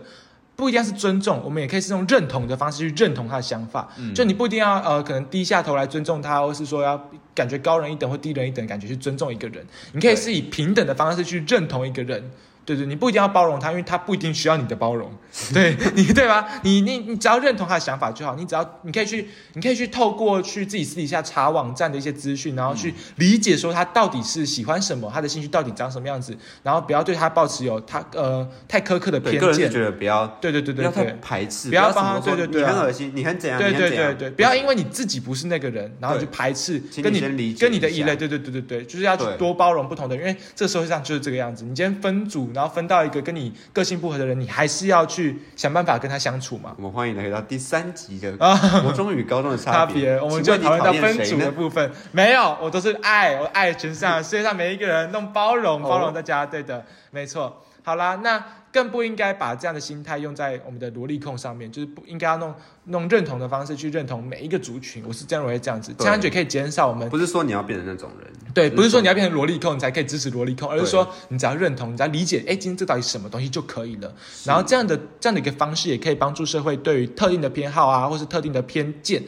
[0.54, 3.86] 不一定要是尊重，我们也可以是用认同的方式去认同他的想法。
[3.98, 9.66] 嗯就你不一定要呃，可能低下头来尊重他，或是说要感觉高人一等或低人一等的感觉去尊重一个人。
[9.92, 12.30] 你可以是以平等的方式去认同一个人。
[12.66, 15.10] 对对，你不一定要包容他，因为他不一定需要你的包容，
[15.54, 16.46] 对你对吧？
[16.64, 29.70] 你你你只要认同他的想法就好，你只要你可以去，你可以去透过去自己私底下查网站的一些资讯，然后去理解说他到底是喜欢什么，他的兴趣到底长什么样子，然后不要对他抱持有他呃太苛刻的对，偏见。
[29.70, 31.18] 觉得不要对对对不要太对对。
[31.22, 37.20] 排斥，不要帮他对对对啊你很恶心，你很怎样，对对对对，不要因为你自己不是那个人，然后你就排斥跟你
[37.54, 41.64] 跟你的异类，对对对对对，就是要去多包容不同的人，因为这个社会上就是这个样子。
[41.64, 46.72] 你今天分组，然后分到一个跟你个性不合的人，你还是要去想办法跟他相处嘛。
[46.78, 51.52] 我们欢迎来到第三集的啊国中与高中的差差别， 我们就讨论到分组的？
[51.52, 51.92] 部分。
[52.12, 56.46] 没有，我都是爱，我爱全世界 世界上每一个人，弄包容，哦包容大家。
[56.46, 57.62] 对的，没错。
[57.86, 62.52] 好啦，那更不应该把这样的心态用在我们的萝莉控上面，就是不应该要弄
[62.86, 65.04] 弄认同的方式去认同每一个族群。
[65.06, 69.28] 我是这样认为，这样子，这样就可以减少我们不是说你要变成那种人，对，不是说你要变。
[69.28, 74.12] 成萝莉控你才可以支持萝莉控，而是说你只要认同，你只要理解，哎，今天这到底什么东西就可以了。
[74.44, 79.22] 然后这样的这样的一个方式，也可以帮助社会对于特定的偏好啊，或是特定的偏见，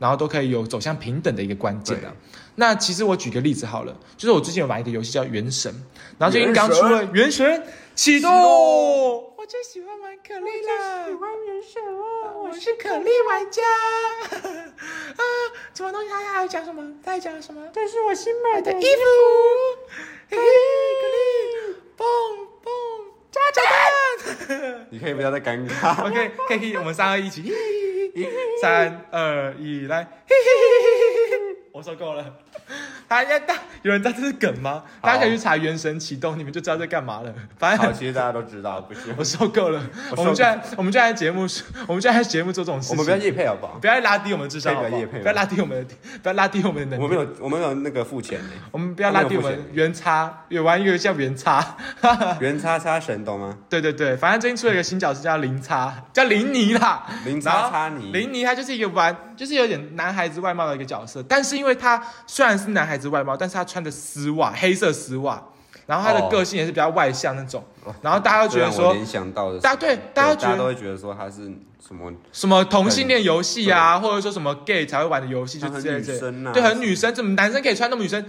[0.00, 2.12] 然后都可以有走向平等的一个关键啊。
[2.56, 5.72] 那其实我举个例子好了，就是我最近有玩一个游戏叫《原神》，
[6.18, 7.46] 然后最近刚出了《原神》
[7.94, 15.22] 启动，我最喜欢玩可丽了，喜欢原神哦，我是可丽玩家啊！
[15.74, 16.08] 什么东西？
[16.08, 16.82] 他还要讲什么？
[17.04, 17.62] 他在讲什么？
[17.72, 19.02] 这是我新买的衣服，
[20.30, 20.42] 嘿嘿，
[21.02, 22.06] 可丽，蹦
[22.62, 22.72] 蹦，
[23.30, 23.62] 炸弹。
[24.90, 26.06] 你可以不要再尴尬。
[26.06, 27.52] OK，可以，我们三二一起，
[28.60, 30.75] 三二一，来，嘿嘿嘿，
[31.76, 32.34] 我说够了。
[33.08, 34.82] 大家大有人知道这是梗吗？
[35.00, 37.32] 大家可以去查《原神启动》，你们就知道在干嘛了。
[37.58, 39.14] 反好，正其实大家都知道，不是？
[39.16, 39.80] 我受够了。
[40.16, 41.46] 我们就在我们就在节目，
[41.86, 42.96] 我们就在节目做这种事情。
[42.96, 43.78] 我们不要夜配好不好？
[43.80, 47.02] 不要拉低我们的智商好不好，不要业配不要拉低我们的，不要拉低我们的能力。
[47.02, 51.76] 我们有我们有那个付钱的，我们不要拉低我们原差，有玩一个叫原差。
[52.40, 53.56] 原叉叉神懂吗？
[53.68, 57.06] 对对对，反正最近出了一个新角色叫林叉，叫林尼啦。
[57.24, 65.42] 零叉叉尼，林尼他就是一个玩，就是有点男孩子外貌的一个角色，但是因为他虽然是男孩子外貌，但是他穿的丝袜，黑色丝袜，
[65.86, 67.62] 然后他的哦个性也是比较外向那种，
[68.02, 71.52] 然后大家都觉得说联想到的，大家对大家对觉得都会觉得说他是
[71.86, 78.24] 什么什么同性恋游戏啊，或者说什么 gay 才会玩的游戏，就很之类的，女生啊，对，很女生，怎么男生可以穿那么女生？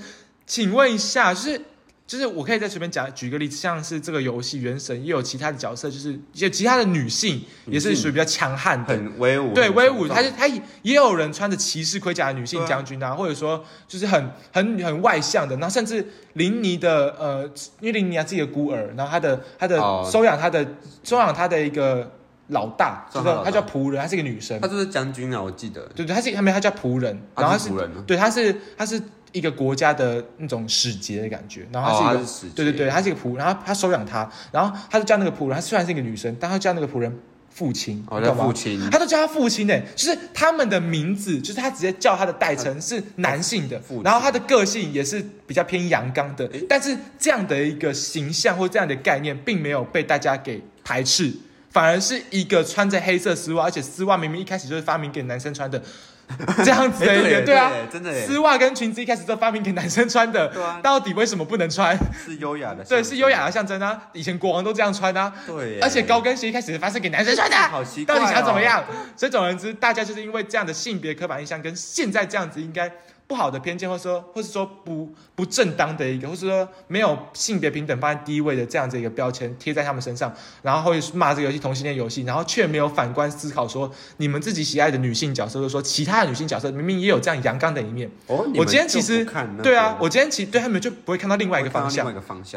[0.45, 1.61] 请问一下，就是。
[2.07, 10.15] 就是我可以再随便讲举个例子，像是这个游戏《原神》也有其他的角色，就是有其他的女性也是属于比较强悍的，很威武，对，威武，强壮。
[10.15, 17.43] 他就他也也有人穿着骑士盔甲的女性将军啊，或者说就是很很很外向的，然后甚至林尼的呃，
[17.81, 20.65] 因为林尼啊自己的孤儿，然后他的他的哦收养他的
[21.03, 22.09] 收养他的一个
[22.47, 24.57] 老大，就收养他叫仆人，她是一个女生。
[24.61, 27.69] 他，就是将军啊，我记得，对对，她是他没有他叫仆人，然后他是
[28.05, 29.01] 对他是他是
[29.37, 37.19] 一个国家的那种使节的感觉，然后他是一个对对对，他是一个仆，然后他收养他，然后他就叫那个仆人，他虽然是一个女生，但他叫那个仆人
[37.49, 51.31] 父亲，哦，叫你懂吗父亲，他都叫他父亲呢，就是他们的名字，就是他直接叫他的代称是男性的然后他的个性也是比较偏阳刚的，但是这样的一个形象或这样的概念，并没有被大家给排斥，
[51.71, 55.81] 反而是一个穿着黑色丝袜，而且丝袜明明一开始就是发明给男生穿的，
[56.63, 61.97] 这样子的一个，诶对对啊对，真的丝袜跟裙子一开始都发明给男生穿的，啊到底为什么不能穿？
[62.25, 67.55] 是优雅的，对，是优雅的，象征啊，以前国王都这样穿啊，对，而且高跟鞋一开始是发生给男生穿的。
[67.55, 68.83] 好奇怪哦，到底想怎么样？
[69.15, 72.91] 所以总而言之，大家就是因为这样的性别刻板印象，跟现在这样子应该
[73.27, 88.09] 不好的偏见，或者说，或是说不不正当的一个，或是说没有性别平等放在第一位的这样子一个标签贴在他们身上，然后会骂这个游戏同性恋游戏，然后却没有反观思考说，你们自己喜爱的女性角色，或者说其他的女性角色，明明也有这样阳刚的一面。
[88.27, 89.25] 哦，我今天其实
[89.61, 92.07] 对啊，我今天其实对他们就不会看到另外一个方向。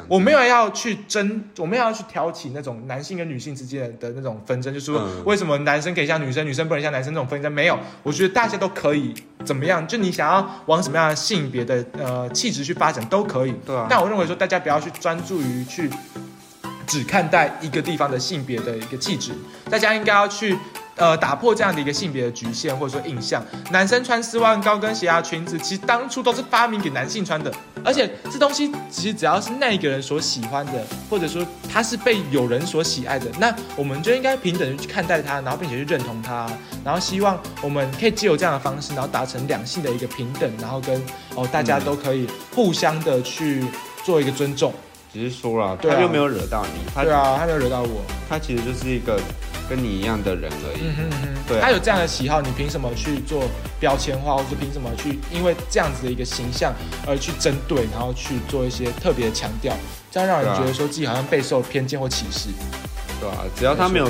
[0.09, 7.77] 我没有要去争，我没有要去挑起那种男性跟女性之间的那种纷争，就是说为什么男生可以像女生，女生不能像男生这种纷争没有。
[8.05, 9.13] 我觉得大家都可以
[9.45, 13.55] 怎么样，就你想要往什么样的性别的呃气质去发展都可以。
[13.67, 15.91] 对啊但我认为说大家不要去专注于去
[16.87, 19.33] 只看待一个地方的性别的一个气质，
[19.71, 20.57] 大家应该要去。
[21.01, 23.43] 呃，打破这样的一个性别的局限或者说印象，
[23.73, 27.51] 男生穿丝袜、高跟鞋啊、裙子，其实当初都是发明给男性穿的。
[27.83, 31.43] 而且这东西其实只要是那一个人所喜欢的，或者说
[31.73, 36.47] 他是被有人所喜爱的，那我们就应该平等的去看待他，然后并且去认同他，
[36.85, 41.03] 然后希望我们可以借由这样的方式，然后达成两性的一个平等，然后跟
[41.35, 43.65] 哦大家都可以互相的去
[44.05, 44.71] 做一个尊重。
[45.11, 48.03] 只是说了，他又没有惹到你，他对啊，他没有惹到我。
[48.29, 49.19] 他其实就是一个
[49.71, 50.81] 跟你一样的人而已。
[50.83, 53.45] 嗯哼对啊他有这样的喜好，你凭什么去做
[53.79, 56.75] 标签化，或者凭什么去因为这样子的一个形象
[57.07, 59.73] 而去针对，然后去做一些特别的强调，
[60.11, 62.49] 这样让人觉得说自己好像备受偏见或歧视。
[63.21, 64.09] 对啊，只要他没有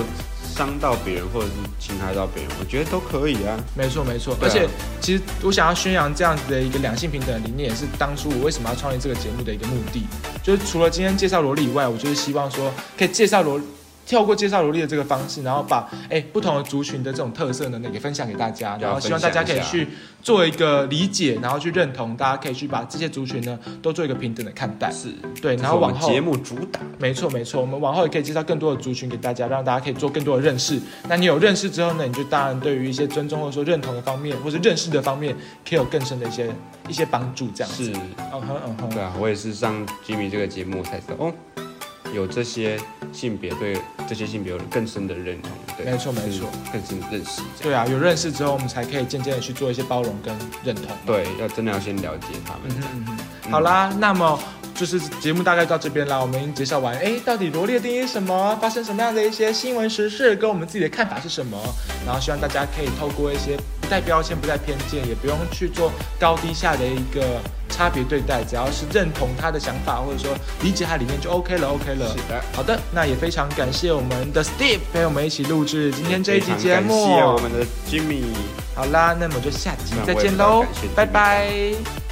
[0.54, 3.58] 伤到别人或者是侵害到别人，我觉得都可以啊。
[3.74, 4.68] 没错没错，啊而且
[5.00, 10.04] 其实我想要宣扬这样子的一个两性平等的理念，也是当初我为什么要创立这个节目的一个目的。
[10.42, 13.60] 就是除了今天介绍萝莉以外，我就是希望说可以介绍萝。
[14.10, 19.88] 透过介绍萝莉的这个方式，然后把哎不同的族群的这种特色呢，给分享给大家，然后希望大家可以去
[20.22, 24.90] 做一个理解，然后去认同，大家可以去把这些族群呢都做一个平等的看待。
[24.90, 25.08] 是，
[25.40, 26.80] 对，然后往后节目主打。
[26.98, 30.80] 没错没错，我们往后也可以介绍更多的族群给大家，让大家可以做更多的认识。
[31.08, 35.34] 那你有认识之后呢，你就当然对于一些尊重或者说认同的方面，或者认识的方面，
[35.68, 36.50] 可以有更深的一些
[36.88, 37.48] 一些帮助。
[37.54, 37.92] 这样子，是，
[38.32, 41.32] 嗯哼嗯哼，对啊，我也是上 Jimmy 这个节目才知道，哦，
[42.12, 42.78] 有这些
[43.12, 43.76] 性别对
[44.08, 46.48] 这些性别有更深的认同，对，没错没错。
[46.72, 50.34] 更深的认识，对啊，有认识之后，我们才可以渐渐的去做一些包容跟
[50.64, 50.86] 认同。
[51.06, 53.18] 对，要真的要先了解他们嗯，哼。
[53.46, 54.38] 嗯，好啦，那么
[54.80, 58.58] 就是节目大概到这边啦，我们已经介绍完，哎，到底萝莉的定义什么？
[58.62, 61.58] 发生什么样的一些新闻时事，跟我们自己的看法是什么？
[62.06, 72.08] 然后希望大家可以透过一些不带标签、不带偏见，也不用去做高低下的一个差别对待，只要是认同他的想法，或者说理解他理念就 OK 了，OK 了。
[72.08, 72.42] 是的。
[72.54, 77.04] 好的，那也非常感谢我们的 Steve 陪我们一起录制今天这一集节目。
[77.04, 78.24] 感谢我们的 Jimmy。
[78.74, 80.64] 好啦，那么就下集再见喽
[80.96, 82.09] 拜拜。